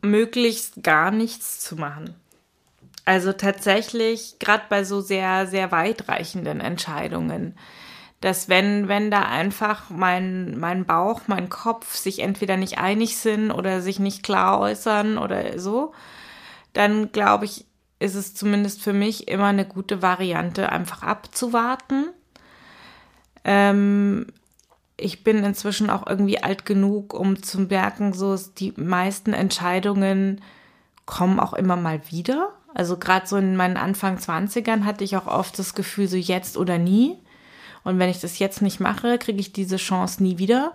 [0.00, 2.14] möglichst gar nichts zu machen.
[3.10, 7.56] Also tatsächlich, gerade bei so sehr, sehr weitreichenden Entscheidungen,
[8.20, 13.50] dass wenn, wenn da einfach mein, mein Bauch, mein Kopf sich entweder nicht einig sind
[13.50, 15.92] oder sich nicht klar äußern oder so,
[16.72, 17.66] dann glaube ich,
[17.98, 22.10] ist es zumindest für mich immer eine gute Variante, einfach abzuwarten.
[23.42, 24.28] Ähm,
[24.96, 30.42] ich bin inzwischen auch irgendwie alt genug, um zu merken, so die meisten Entscheidungen
[31.06, 32.52] kommen auch immer mal wieder.
[32.74, 36.56] Also gerade so in meinen Anfang 20ern hatte ich auch oft das Gefühl, so jetzt
[36.56, 37.18] oder nie.
[37.82, 40.74] Und wenn ich das jetzt nicht mache, kriege ich diese Chance nie wieder.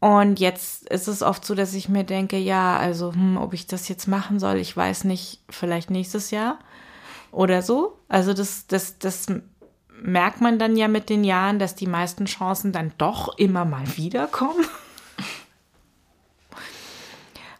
[0.00, 3.66] Und jetzt ist es oft so, dass ich mir denke, ja, also hm, ob ich
[3.66, 6.58] das jetzt machen soll, ich weiß nicht, vielleicht nächstes Jahr
[7.32, 7.98] oder so.
[8.08, 9.26] Also das, das, das
[10.00, 13.84] merkt man dann ja mit den Jahren, dass die meisten Chancen dann doch immer mal
[13.96, 14.64] wiederkommen.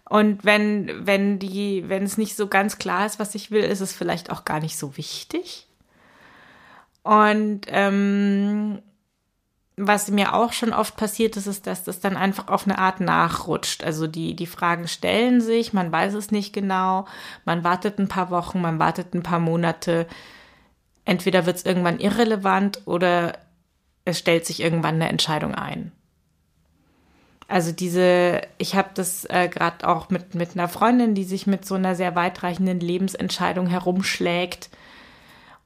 [0.09, 3.81] Und wenn, wenn die, wenn es nicht so ganz klar ist, was ich will, ist
[3.81, 5.67] es vielleicht auch gar nicht so wichtig.
[7.03, 8.81] Und ähm,
[9.77, 13.01] was mir auch schon oft passiert ist, ist, dass das dann einfach auf eine Art
[13.01, 13.85] nachrutscht.
[13.85, 17.07] Also die, die Fragen stellen sich, man weiß es nicht genau,
[17.45, 20.07] man wartet ein paar Wochen, man wartet ein paar Monate.
[21.05, 23.39] Entweder wird es irgendwann irrelevant oder
[24.05, 25.93] es stellt sich irgendwann eine Entscheidung ein.
[27.49, 31.65] Also diese, ich habe das äh, gerade auch mit, mit einer Freundin, die sich mit
[31.65, 34.69] so einer sehr weitreichenden Lebensentscheidung herumschlägt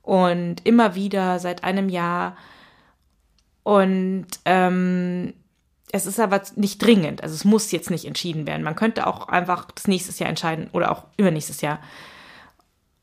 [0.02, 2.36] und immer wieder seit einem Jahr.
[3.64, 5.34] Und ähm,
[5.90, 8.62] es ist aber nicht dringend, also es muss jetzt nicht entschieden werden.
[8.62, 11.80] Man könnte auch einfach das nächstes Jahr entscheiden oder auch übernächstes Jahr.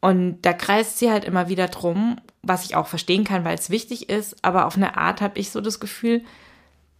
[0.02, 3.70] Und da kreist sie halt immer wieder drum, was ich auch verstehen kann, weil es
[3.70, 6.24] wichtig ist, aber auf eine Art habe ich so das Gefühl,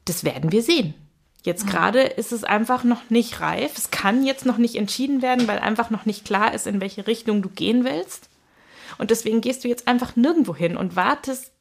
[0.04, 0.94] das werden wir sehen.
[1.50, 3.76] Jetzt gerade ist es einfach noch nicht reif.
[3.76, 7.08] Es kann jetzt noch nicht entschieden werden, weil einfach noch nicht klar ist, in welche
[7.08, 8.30] Richtung du gehen willst.
[9.00, 11.52] Und deswegen gehst du jetzt einfach nirgendwo hin und wartest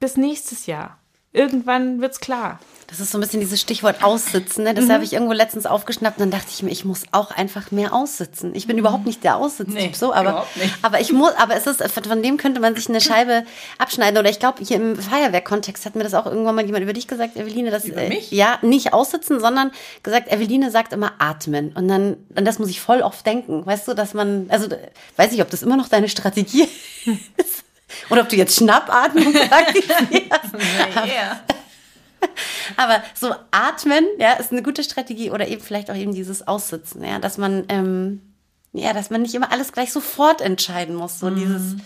[0.00, 0.98] bis nächstes Jahr.
[1.32, 2.60] Irgendwann wird's klar.
[2.88, 4.64] Das ist so ein bisschen dieses Stichwort aussitzen.
[4.64, 4.74] Ne?
[4.74, 4.92] Das mhm.
[4.92, 7.94] habe ich irgendwo letztens aufgeschnappt und dann dachte ich mir, ich muss auch einfach mehr
[7.94, 8.54] aussitzen.
[8.54, 8.80] Ich bin mhm.
[8.80, 10.46] überhaupt nicht der Aussitzen, nee, so, aber,
[10.82, 13.44] aber ich muss, aber es ist, von dem könnte man sich eine Scheibe
[13.78, 14.18] abschneiden.
[14.18, 17.08] Oder ich glaube, hier im Feuerwehrkontext hat mir das auch irgendwann mal jemand über dich
[17.08, 19.70] gesagt, Eveline, dass äh, ja nicht aussitzen, sondern
[20.02, 21.72] gesagt, Eveline sagt immer atmen.
[21.74, 23.64] Und dann, an das muss ich voll oft denken.
[23.64, 24.68] Weißt du, dass man, also
[25.16, 26.68] weiß ich, ob das immer noch deine Strategie
[27.38, 27.64] ist.
[28.10, 30.52] Oder ob du jetzt Schnappatmung praktisierst.
[31.04, 31.12] nee,
[32.76, 37.04] Aber so atmen, ja, ist eine gute Strategie oder eben vielleicht auch eben dieses Aussitzen,
[37.04, 38.20] ja, dass man, ähm,
[38.72, 41.36] ja, dass man nicht immer alles gleich sofort entscheiden muss, so mm.
[41.36, 41.76] dieses,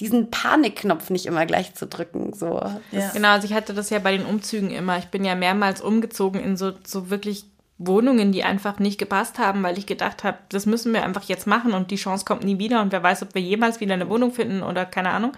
[0.00, 2.60] diesen Panikknopf nicht immer gleich zu drücken, so.
[2.90, 3.10] Ja.
[3.12, 4.98] Genau, also ich hatte das ja bei den Umzügen immer.
[4.98, 7.44] Ich bin ja mehrmals umgezogen in so, so wirklich
[7.78, 11.46] Wohnungen, die einfach nicht gepasst haben, weil ich gedacht habe, das müssen wir einfach jetzt
[11.46, 14.08] machen und die Chance kommt nie wieder und wer weiß, ob wir jemals wieder eine
[14.08, 15.32] Wohnung finden oder keine Ahnung.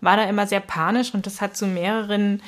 [0.00, 2.42] War da immer sehr panisch und das hat zu mehreren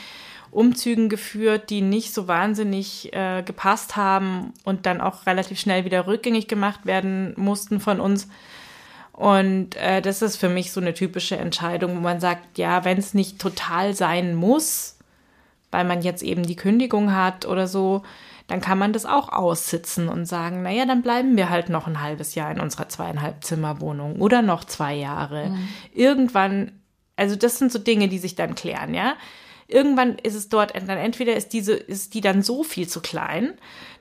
[0.51, 6.07] Umzügen geführt, die nicht so wahnsinnig äh, gepasst haben und dann auch relativ schnell wieder
[6.07, 8.29] rückgängig gemacht werden mussten von uns.
[9.13, 12.99] Und äh, das ist für mich so eine typische Entscheidung, wo man sagt, ja, wenn
[12.99, 14.97] es nicht total sein muss,
[15.71, 18.03] weil man jetzt eben die Kündigung hat oder so,
[18.47, 22.03] dann kann man das auch aussitzen und sagen, naja, dann bleiben wir halt noch ein
[22.03, 25.51] halbes Jahr in unserer zweieinhalb Zimmerwohnung oder noch zwei Jahre.
[25.51, 25.69] Mhm.
[25.95, 26.73] Irgendwann,
[27.17, 29.15] also das sind so Dinge, die sich dann klären, ja
[29.67, 33.55] irgendwann ist es dort dann entweder ist diese ist die dann so viel zu klein,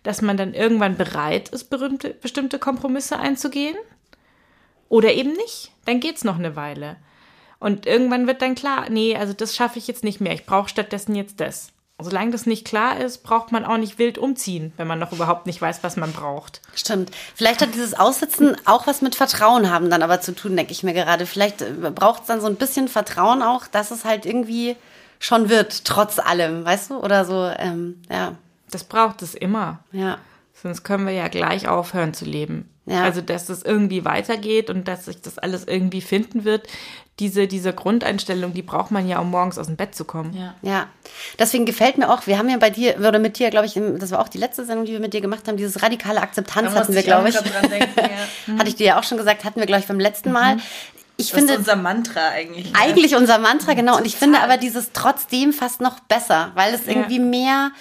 [0.03, 3.77] dass man dann irgendwann bereit ist, berühmte, bestimmte Kompromisse einzugehen,
[4.93, 5.71] oder eben nicht.
[5.85, 6.97] Dann geht's noch eine Weile.
[7.59, 10.33] Und irgendwann wird dann klar, nee, also das schaffe ich jetzt nicht mehr.
[10.33, 11.71] Ich brauche stattdessen jetzt das.
[12.03, 15.45] Solange das nicht klar ist, braucht man auch nicht wild umziehen, wenn man noch überhaupt
[15.45, 16.61] nicht weiß, was man braucht.
[16.75, 17.11] Stimmt.
[17.35, 20.83] Vielleicht hat dieses Aussitzen auch was mit Vertrauen haben dann aber zu tun, denke ich
[20.83, 21.25] mir gerade.
[21.25, 24.75] Vielleicht äh, braucht es dann so ein bisschen Vertrauen auch, dass es halt irgendwie
[25.19, 26.97] schon wird, trotz allem, weißt du?
[26.97, 28.35] Oder so, ähm, ja.
[28.71, 29.79] das braucht es immer.
[29.91, 30.17] Ja.
[30.53, 32.69] Sonst können wir ja gleich aufhören zu leben.
[32.85, 33.03] Ja.
[33.03, 36.67] Also, dass es irgendwie weitergeht und dass sich das alles irgendwie finden wird.
[37.19, 40.35] Diese, diese Grundeinstellung, die braucht man ja, um morgens aus dem Bett zu kommen.
[40.35, 40.55] Ja.
[40.63, 40.87] Ja,
[41.37, 44.09] deswegen gefällt mir auch, wir haben ja bei dir, oder mit dir, glaube ich, das
[44.09, 46.95] war auch die letzte Sendung, die wir mit dir gemacht haben, dieses radikale Akzeptanz hatten
[46.95, 47.35] wir, glaube ich.
[48.57, 50.57] Hatte ich dir ja auch schon gesagt, hatten wir, glaube ich, beim letzten Mal.
[51.17, 52.73] Ich Das finde, ist unser Mantra eigentlich.
[52.75, 53.97] eigentlich unser Mantra, genau.
[53.97, 57.71] Und ich finde aber dieses trotzdem fast noch besser, weil es irgendwie mehr,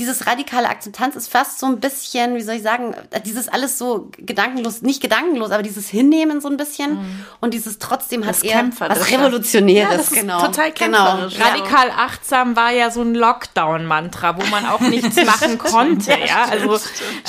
[0.00, 2.94] dieses radikale Akzeptanz ist fast so ein bisschen, wie soll ich sagen,
[3.26, 6.98] dieses alles so gedankenlos, nicht gedankenlos, aber dieses Hinnehmen so ein bisschen
[7.40, 10.40] und dieses trotzdem hat Das eher was Revolutionäres, Ja, das ist genau.
[10.46, 11.04] total genau.
[11.04, 11.36] kämpferisch.
[11.38, 11.44] Ja.
[11.48, 16.12] Radikal achtsam war ja so ein Lockdown-Mantra, wo man auch nichts machen konnte.
[16.26, 16.72] ja, also,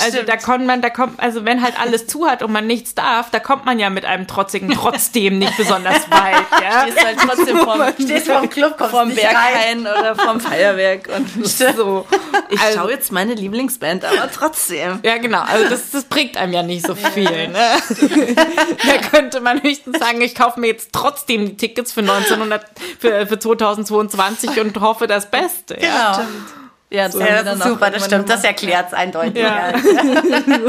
[0.02, 2.94] also da kommt man, da kommt, also wenn halt alles zu hat und man nichts
[2.94, 6.46] darf, da kommt man ja mit einem trotzigen trotzdem nicht besonders weit.
[6.62, 11.10] Ja, Stehst halt trotzdem vorm, Stehst vorm Club, kommst vorm nicht Berghain oder vorm Feuerwerk
[11.14, 12.06] und so.
[12.48, 15.00] ich Also- schaue jetzt meine Lieblingsband, aber trotzdem.
[15.02, 15.40] Ja, genau.
[15.40, 17.48] Also das, das bringt einem ja nicht so viel.
[17.48, 17.76] Ne?
[18.86, 22.64] da könnte man höchstens sagen, ich kaufe mir jetzt trotzdem die Tickets für 1900,
[22.98, 25.78] für, für 2022 und hoffe das Beste.
[25.80, 26.12] Ja.
[26.16, 26.28] Genau.
[26.92, 28.28] Ja, das, haben Ja, das ist super, das stimmt.
[28.28, 29.42] Das erklärt es eindeutig.
[29.42, 29.70] Ja.
[29.70, 29.78] Ja.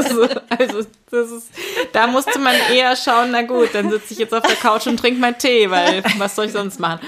[0.08, 1.48] So, also das ist,
[1.92, 4.96] da musste man eher schauen, na gut, dann sitze ich jetzt auf der Couch und
[4.98, 7.00] trinke meinen Tee, weil was soll ich sonst machen?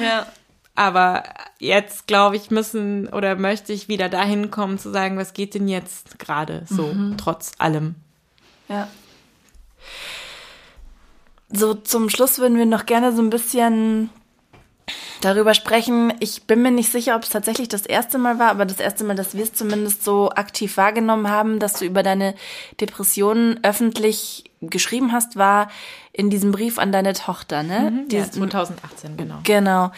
[0.00, 0.26] Ja.
[0.76, 1.24] Aber
[1.58, 5.68] jetzt, glaube ich, müssen oder möchte ich wieder dahin kommen zu sagen, was geht denn
[5.68, 7.94] jetzt gerade so, trotz allem.
[8.68, 8.88] Ja.
[11.50, 14.10] So zum Schluss würden wir noch gerne so ein bisschen
[15.20, 16.12] darüber sprechen.
[16.20, 19.04] Ich bin mir nicht sicher, ob es tatsächlich das erste Mal war, aber das erste
[19.04, 22.34] Mal, dass wir es zumindest so aktiv wahrgenommen haben, dass du über deine
[22.80, 25.68] Depressionen öffentlich geschrieben hast, war
[26.12, 28.04] in diesem Brief an deine Tochter, ne?
[28.10, 29.38] Ja, Dies- 2018, genau.
[29.44, 29.90] Genau.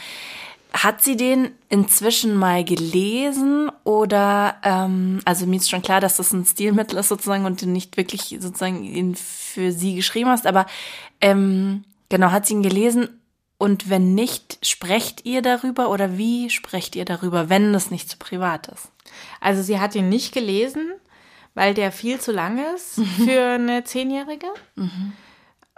[0.83, 6.33] Hat sie den inzwischen mal gelesen oder, ähm, also mir ist schon klar, dass das
[6.33, 10.67] ein Stilmittel ist sozusagen und du nicht wirklich sozusagen ihn für sie geschrieben hast, aber
[11.21, 13.09] ähm, genau, hat sie ihn gelesen
[13.59, 18.17] und wenn nicht, sprecht ihr darüber oder wie sprecht ihr darüber, wenn es nicht zu
[18.17, 18.93] privat ist?
[19.41, 20.93] Also sie hat ihn nicht gelesen,
[21.55, 24.47] weil der viel zu lang ist für eine Zehnjährige.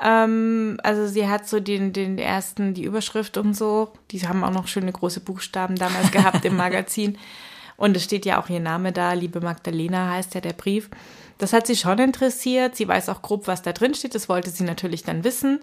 [0.02, 4.52] Ähm, also sie hat so den, den ersten, die Überschrift und so, die haben auch
[4.52, 7.18] noch schöne große Buchstaben damals gehabt im Magazin.
[7.76, 10.90] Und es steht ja auch ihr Name da, liebe Magdalena heißt ja der Brief.
[11.38, 12.76] Das hat sie schon interessiert.
[12.76, 14.14] Sie weiß auch grob, was da drin steht.
[14.14, 15.60] Das wollte sie natürlich dann wissen.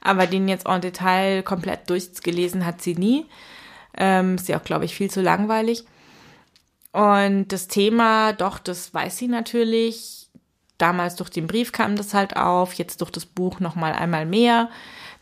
[0.00, 3.26] Aber den jetzt en Detail komplett durchgelesen hat sie nie.
[3.96, 5.84] Ähm, ist ja auch, glaube ich, viel zu langweilig.
[6.92, 10.15] Und das Thema, doch, das weiß sie natürlich.
[10.78, 14.26] Damals durch den Brief kam das halt auf, jetzt durch das Buch noch mal einmal
[14.26, 14.68] mehr.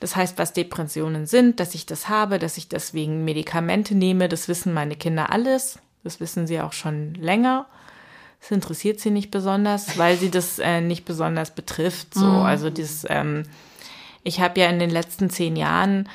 [0.01, 4.49] Das heißt, was Depressionen sind, dass ich das habe, dass ich deswegen Medikamente nehme, das
[4.49, 5.79] wissen meine Kinder alles.
[6.03, 7.67] Das wissen sie auch schon länger.
[8.41, 12.13] Das interessiert sie nicht besonders, weil sie das äh, nicht besonders betrifft.
[12.13, 13.45] So, also das, ähm,
[14.23, 16.09] ich habe ja in den letzten zehn Jahren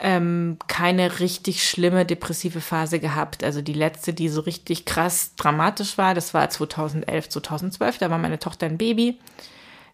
[0.00, 3.44] ähm, keine richtig schlimme depressive Phase gehabt.
[3.44, 7.98] Also die letzte, die so richtig krass dramatisch war, das war 2011, 2012.
[7.98, 9.18] Da war meine Tochter ein Baby.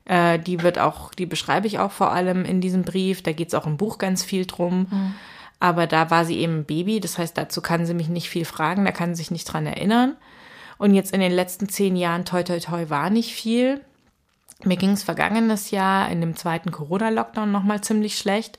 [0.05, 3.23] Äh, die wird auch, die beschreibe ich auch vor allem in diesem Brief.
[3.23, 4.87] Da geht es auch im Buch ganz viel drum.
[5.59, 7.01] Aber da war sie eben ein Baby.
[7.01, 8.85] Das heißt, dazu kann sie mich nicht viel fragen.
[8.85, 10.17] Da kann sie sich nicht dran erinnern.
[10.79, 13.81] Und jetzt in den letzten zehn Jahren, toi, toi, toi, war nicht viel.
[14.63, 18.59] Mir ging es vergangenes Jahr in dem zweiten Corona-Lockdown nochmal ziemlich schlecht.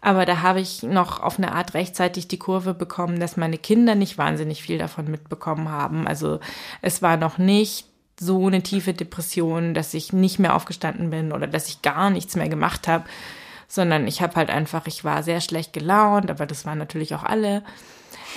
[0.00, 3.94] Aber da habe ich noch auf eine Art rechtzeitig die Kurve bekommen, dass meine Kinder
[3.94, 6.06] nicht wahnsinnig viel davon mitbekommen haben.
[6.06, 6.40] Also
[6.80, 7.86] es war noch nicht
[8.18, 12.36] so eine tiefe Depression, dass ich nicht mehr aufgestanden bin oder dass ich gar nichts
[12.36, 13.04] mehr gemacht habe,
[13.68, 17.22] sondern ich habe halt einfach, ich war sehr schlecht gelaunt, aber das waren natürlich auch
[17.22, 17.62] alle.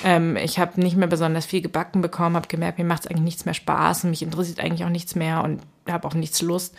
[0.03, 3.23] Ähm, ich habe nicht mehr besonders viel gebacken bekommen, habe gemerkt, mir macht es eigentlich
[3.23, 6.75] nichts mehr Spaß und mich interessiert eigentlich auch nichts mehr und habe auch nichts Lust.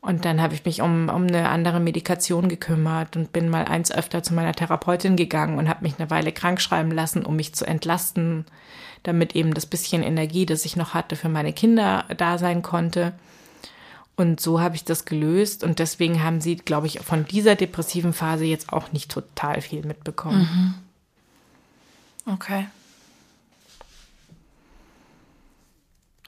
[0.00, 3.90] Und dann habe ich mich um, um eine andere Medikation gekümmert und bin mal eins
[3.90, 7.54] öfter zu meiner Therapeutin gegangen und habe mich eine Weile krank schreiben lassen, um mich
[7.54, 8.46] zu entlasten,
[9.02, 13.12] damit eben das bisschen Energie, das ich noch hatte, für meine Kinder da sein konnte.
[14.16, 18.12] Und so habe ich das gelöst und deswegen haben sie, glaube ich, von dieser depressiven
[18.12, 20.74] Phase jetzt auch nicht total viel mitbekommen.
[22.26, 22.66] Okay.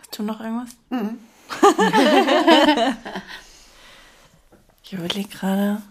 [0.00, 0.70] Hast du noch irgendwas?
[4.90, 5.82] ich überlege gerade.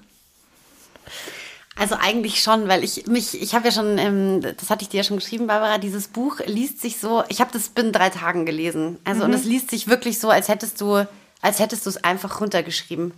[1.77, 4.97] Also eigentlich schon, weil ich mich, ich habe ja schon, ähm, das hatte ich dir
[4.97, 8.45] ja schon geschrieben, Barbara, dieses Buch liest sich so, ich habe das binnen drei Tagen
[8.45, 8.99] gelesen.
[9.05, 11.07] Also und es liest sich wirklich so, als hättest du,
[11.41, 13.13] als hättest du es einfach runtergeschrieben.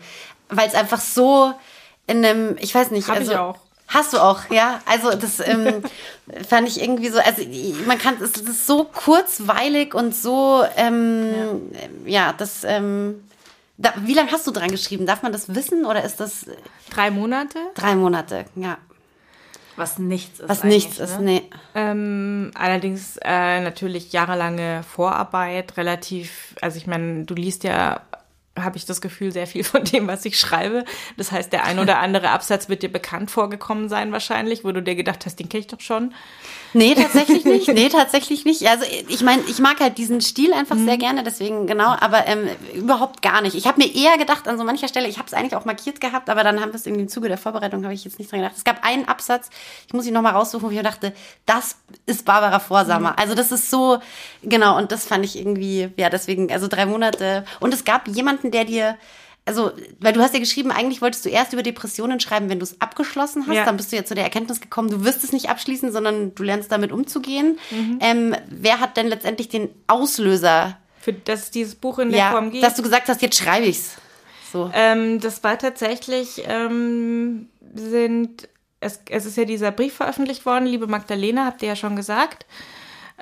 [0.50, 1.52] Weil es einfach so
[2.06, 3.38] in einem, ich weiß nicht, Hab ich also.
[3.38, 3.58] auch.
[3.88, 4.82] Hast du auch, ja.
[4.86, 5.82] Also das ähm,
[6.48, 7.42] fand ich irgendwie so, also
[7.88, 11.72] man kann, es ist so kurzweilig und so, ähm,
[12.06, 12.28] ja.
[12.28, 13.24] ja, das, ähm,
[13.82, 15.06] da, wie lange hast du dran geschrieben?
[15.06, 16.46] Darf man das wissen oder ist das?
[16.90, 17.60] Drei Monate.
[17.76, 18.78] Drei Monate, ja.
[19.76, 20.50] Was nichts ist.
[20.50, 21.26] Was nichts ist, ne?
[21.26, 21.44] nee.
[21.76, 28.02] Ähm, allerdings äh, natürlich jahrelange Vorarbeit, relativ, also ich meine, du liest ja
[28.60, 30.84] habe ich das Gefühl, sehr viel von dem, was ich schreibe.
[31.18, 34.82] Das heißt, der ein oder andere Absatz wird dir bekannt vorgekommen sein wahrscheinlich, wo du
[34.82, 36.14] dir gedacht hast, den kenne ich doch schon.
[36.74, 37.68] Nee, tatsächlich nicht.
[37.74, 38.68] Nee, tatsächlich nicht.
[38.68, 40.86] Also ich meine, ich mag halt diesen Stil einfach Mhm.
[40.86, 43.56] sehr gerne, deswegen genau, aber ähm, überhaupt gar nicht.
[43.56, 46.00] Ich habe mir eher gedacht an so mancher Stelle, ich habe es eigentlich auch markiert
[46.02, 48.32] gehabt, aber dann haben wir es irgendwie im Zuge der Vorbereitung, habe ich jetzt nicht
[48.32, 48.56] dran gedacht.
[48.58, 49.50] Es gab einen Absatz,
[49.88, 51.14] ich muss ihn nochmal raussuchen, wo ich mir dachte,
[51.46, 52.62] das ist Barbara Mhm.
[52.62, 53.20] Vorsamer.
[53.20, 54.00] Also das ist so,
[54.44, 57.46] genau, und das fand ich irgendwie, ja, deswegen, also drei Monate.
[57.60, 58.98] Und es gab jemanden, der dir
[59.46, 62.64] also, weil du hast ja geschrieben, eigentlich wolltest du erst über Depressionen schreiben, wenn du
[62.64, 63.56] es abgeschlossen hast.
[63.56, 63.66] Ja.
[63.66, 66.44] Dann bist du ja zu der Erkenntnis gekommen, du wirst es nicht abschließen, sondern du
[66.44, 67.58] lernst damit umzugehen.
[67.72, 68.00] Mhm.
[68.02, 72.32] Ähm, wer hat denn letztendlich den Auslöser, Für dass es dieses Buch in der ja,
[72.32, 72.64] Form gibt.
[72.64, 73.98] dass du gesagt hast, jetzt schreibe ich's?
[74.52, 74.70] So.
[74.74, 78.48] Ähm, das war tatsächlich, ähm, sind,
[78.80, 82.46] es, es ist ja dieser Brief veröffentlicht worden, liebe Magdalena, habt ihr ja schon gesagt.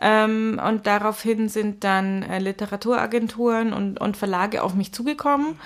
[0.02, 5.60] Ähm, und daraufhin sind dann äh, Literaturagenturen und, und Verlage auf mich zugekommen.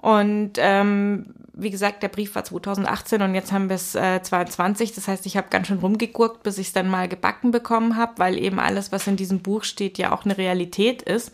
[0.00, 4.94] Und ähm, wie gesagt, der Brief war 2018 und jetzt haben wir es äh, 22.
[4.94, 8.12] Das heißt, ich habe ganz schön rumgegurkt, bis ich es dann mal gebacken bekommen habe,
[8.18, 11.32] weil eben alles, was in diesem Buch steht, ja auch eine Realität ist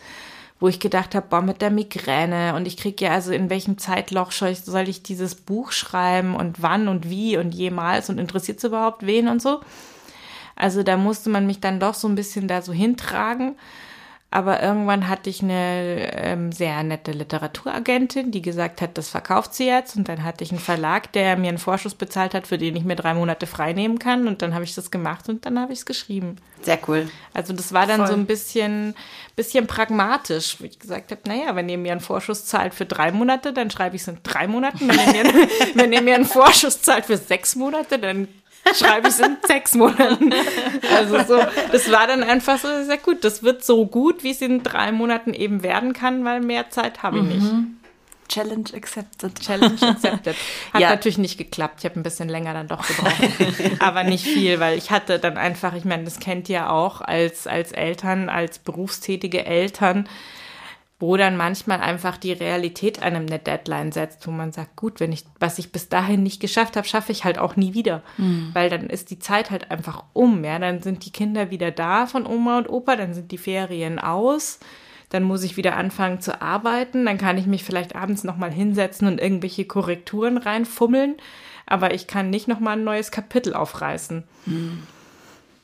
[0.60, 3.76] wo ich gedacht habe, boah, mit der Migräne und ich kriege ja also in welchem
[3.76, 8.18] Zeitloch soll ich, soll ich dieses Buch schreiben und wann und wie und jemals und
[8.18, 9.60] interessiert es überhaupt wen und so.
[10.56, 13.56] Also da musste man mich dann doch so ein bisschen da so hintragen.
[14.34, 19.66] Aber irgendwann hatte ich eine ähm, sehr nette Literaturagentin, die gesagt hat, das verkauft sie
[19.66, 19.94] jetzt.
[19.94, 22.82] Und dann hatte ich einen Verlag, der mir einen Vorschuss bezahlt hat, für den ich
[22.82, 24.26] mir drei Monate frei nehmen kann.
[24.26, 26.34] Und dann habe ich das gemacht und dann habe ich es geschrieben.
[26.62, 27.08] Sehr cool.
[27.32, 28.08] Also das war dann Voll.
[28.08, 28.96] so ein bisschen,
[29.36, 33.12] bisschen pragmatisch, wo ich gesagt habe, naja, wenn ihr mir einen Vorschuss zahlt für drei
[33.12, 34.88] Monate, dann schreibe ich es in drei Monaten.
[34.88, 38.26] Wenn ihr, mir, wenn ihr mir einen Vorschuss zahlt für sechs Monate, dann
[38.74, 40.32] schreibe ich es in sechs Monaten.
[40.96, 41.40] Also so,
[41.72, 44.92] das war dann einfach so, sehr gut, das wird so gut, wie es in drei
[44.92, 47.46] Monaten eben werden kann, weil mehr Zeit habe ich nicht.
[48.28, 49.38] Challenge accepted.
[49.38, 50.34] Challenge accepted.
[50.72, 50.88] Hat Ja.
[50.90, 51.74] natürlich nicht geklappt.
[51.80, 53.14] Ich habe ein bisschen länger dann doch gebraucht.
[53.80, 57.46] Aber nicht viel, weil ich hatte dann einfach, ich meine, das kennt ihr auch als,
[57.46, 60.08] als Eltern, als berufstätige Eltern,
[61.00, 65.12] wo dann manchmal einfach die Realität einem eine Deadline setzt, wo man sagt, gut, wenn
[65.12, 68.02] ich, was ich bis dahin nicht geschafft habe, schaffe ich halt auch nie wieder.
[68.54, 70.58] Weil dann ist die Zeit halt einfach um, ja.
[70.58, 74.60] Dann sind die Kinder wieder da von Oma und Opa, dann sind die Ferien aus
[75.10, 79.06] dann muss ich wieder anfangen zu arbeiten, dann kann ich mich vielleicht abends nochmal hinsetzen
[79.06, 81.14] und irgendwelche Korrekturen reinfummeln,
[81.66, 84.24] aber ich kann nicht nochmal ein neues Kapitel aufreißen.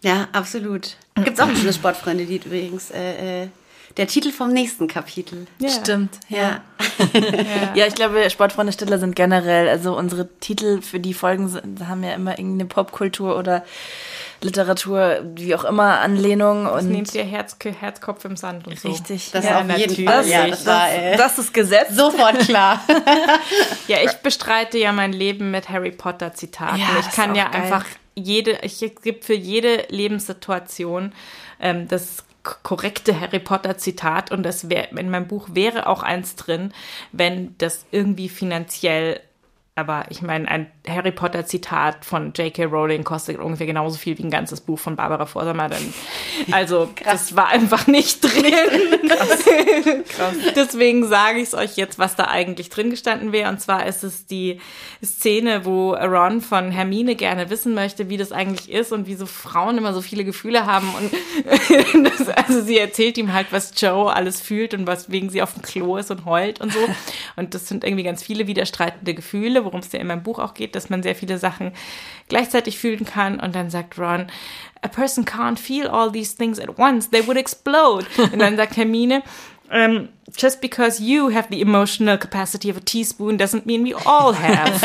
[0.03, 0.97] Ja, absolut.
[1.17, 2.93] Gibt's auch ein schönes Sportfreunde-Lied übrigens.
[2.93, 3.49] Äh, äh,
[3.97, 5.47] der Titel vom nächsten Kapitel.
[5.59, 5.69] Ja.
[5.71, 6.39] Stimmt, ja.
[6.39, 6.61] Ja.
[7.75, 12.03] Ja, ich glaube, Sportfreunde Stiller sind generell, also unsere Titel für die Folgen sind, haben
[12.03, 13.65] ja immer irgendeine Popkultur oder
[14.43, 18.89] Literatur, wie auch immer, Anlehnung Das und nehmt ihr Herz, Herzkopf im Sand und so.
[18.89, 19.31] richtig.
[19.33, 20.07] Das Ja, auf jeden.
[20.07, 20.27] Fall.
[20.27, 21.95] Ja, das, war äh, das ist Gesetz.
[21.95, 22.81] sofort klar.
[23.89, 26.79] Ja, ich bestreite ja mein Leben mit Harry Potter Zitaten.
[26.79, 27.63] Ja, ich das kann ja geil.
[27.63, 27.85] einfach
[28.15, 31.13] jede, ich es gibt für jede Lebenssituation
[31.61, 36.37] ähm, das korrekte Harry Potter Zitat und das wäre in meinem Buch wäre auch eins
[36.37, 36.73] drin,
[37.13, 39.21] wenn das irgendwie finanziell
[39.81, 42.65] aber ich meine, ein Harry Potter Zitat von J.K.
[42.65, 45.71] Rowling kostet ungefähr genauso viel wie ein ganzes Buch von Barbara Vorsamer.
[46.53, 48.55] Also, das war einfach nicht drin.
[50.57, 53.51] Deswegen sage ich es euch jetzt, was da eigentlich drin gestanden wäre.
[53.51, 54.61] Und zwar ist es die
[55.05, 59.79] Szene, wo Ron von Hermine gerne wissen möchte, wie das eigentlich ist und wieso Frauen
[59.79, 60.89] immer so viele Gefühle haben.
[60.95, 65.43] Und das, also sie erzählt ihm halt, was Joe alles fühlt und was wegen sie
[65.43, 66.81] auf dem Klo ist und heult und so.
[67.37, 70.55] Und das sind irgendwie ganz viele widerstreitende Gefühle, worum es ja in meinem Buch auch
[70.55, 71.73] geht, dass man sehr viele Sachen
[72.29, 73.39] gleichzeitig fühlen kann.
[73.39, 74.27] Und dann sagt Ron,
[74.83, 78.07] a person can't feel all these things at once, they would explode.
[78.33, 79.23] Und dann sagt Hermine,
[79.73, 84.35] um, just because you have the emotional capacity of a teaspoon doesn't mean we all
[84.35, 84.81] have.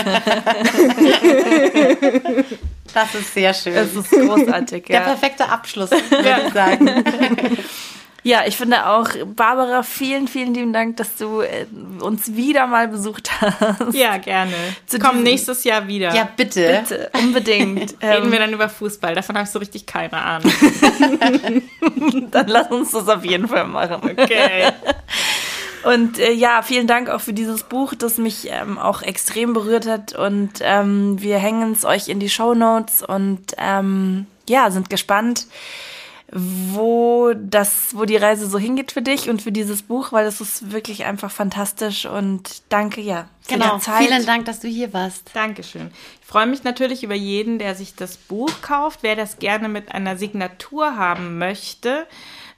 [2.94, 3.76] Das ist sehr schön.
[3.76, 5.02] Das ist großartig, der ja.
[5.02, 6.90] perfekte Abschluss, würde ich sagen.
[8.28, 11.68] Ja, ich finde auch, Barbara, vielen, vielen lieben Dank, dass du äh,
[12.02, 13.94] uns wieder mal besucht hast.
[13.94, 14.52] ja, gerne.
[14.88, 16.12] Zu Komm diesem- nächstes Jahr wieder.
[16.16, 16.84] Ja, bitte.
[16.90, 17.92] Bitte, unbedingt.
[18.02, 19.14] Reden Ähm, wir dann über Fußball.
[19.14, 20.52] Davon habe ich so richtig keine Ahnung.
[22.32, 24.02] dann lass uns das auf jeden Fall machen.
[24.04, 24.72] Okay.
[25.84, 29.86] Und äh, ja, vielen Dank auch für dieses Buch, das mich ähm, auch extrem berührt
[29.88, 30.16] hat.
[30.16, 35.46] Und ähm, wir hängen es euch in die Show Notes und ähm, ja, sind gespannt,
[36.38, 40.42] wo das, wo die Reise so hingeht für dich und für dieses Buch, weil es
[40.42, 43.30] ist wirklich einfach fantastisch und danke, ja.
[43.48, 43.80] Genau.
[43.80, 45.32] Vielen Dank, dass du hier warst.
[45.34, 45.92] Dankeschön.
[46.20, 49.00] Ich freue mich natürlich über jeden, der sich das Buch kauft.
[49.02, 52.06] Wer das gerne mit einer Signatur haben möchte,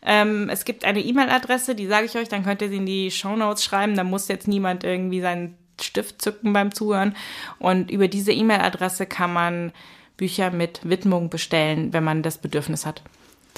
[0.02, 3.12] ähm, es gibt eine E-Mail-Adresse, die sage ich euch, dann könnt ihr sie in die
[3.12, 3.96] Shownotes schreiben.
[3.96, 7.16] Da muss jetzt niemand irgendwie seinen Stift zücken beim Zuhören.
[7.60, 9.72] Und über diese E-Mail-Adresse kann man
[10.16, 13.04] Bücher mit Widmung bestellen, wenn man das Bedürfnis hat.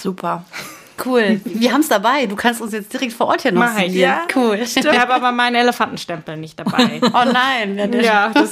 [0.01, 0.43] Super.
[1.05, 1.39] Cool.
[1.45, 2.25] Wir haben es dabei.
[2.25, 4.23] Du kannst uns jetzt direkt vor Ort hier noch Mach ich, ja.
[4.35, 4.55] Cool.
[4.61, 6.99] Ich habe aber meinen Elefantenstempel nicht dabei.
[7.13, 7.77] Oh nein.
[7.77, 8.51] der- ja, das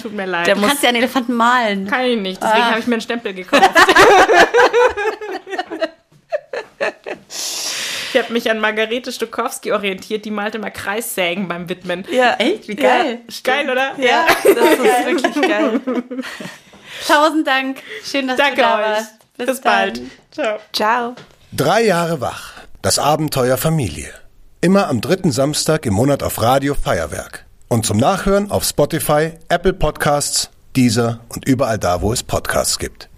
[0.00, 0.46] tut mir leid.
[0.46, 1.88] Der Du kannst ja einen Elefanten malen.
[1.88, 2.70] Kann ich nicht, deswegen Ah.
[2.70, 3.68] habe ich mir einen Stempel gekauft.
[8.12, 12.04] ich habe mich an Margarete Stokowski orientiert, die malte mal Kreissägen beim Widmen.
[12.10, 12.34] Ja.
[12.38, 12.68] Echt?
[12.68, 13.20] Wie geil.
[13.44, 13.92] Geil, oder?
[13.98, 15.80] Ja, das ist wirklich geil.
[17.06, 17.78] Tausend Dank.
[18.04, 19.04] Schön, dass Danke du da euch.
[19.38, 19.72] Bis, dann.
[19.72, 20.02] bald.
[20.30, 20.58] Ciao.
[20.72, 21.14] Ciao.
[21.52, 22.52] Drei Jahre wach.
[22.82, 24.12] Das Abenteuer Familie.
[24.60, 27.46] Immer am dritten Samstag im Monat auf Radio Feuerwerk.
[27.68, 33.08] Und zum Nachhören auf Spotify, Apple Podcasts, Deezer und überall da, wo es Podcasts gibt.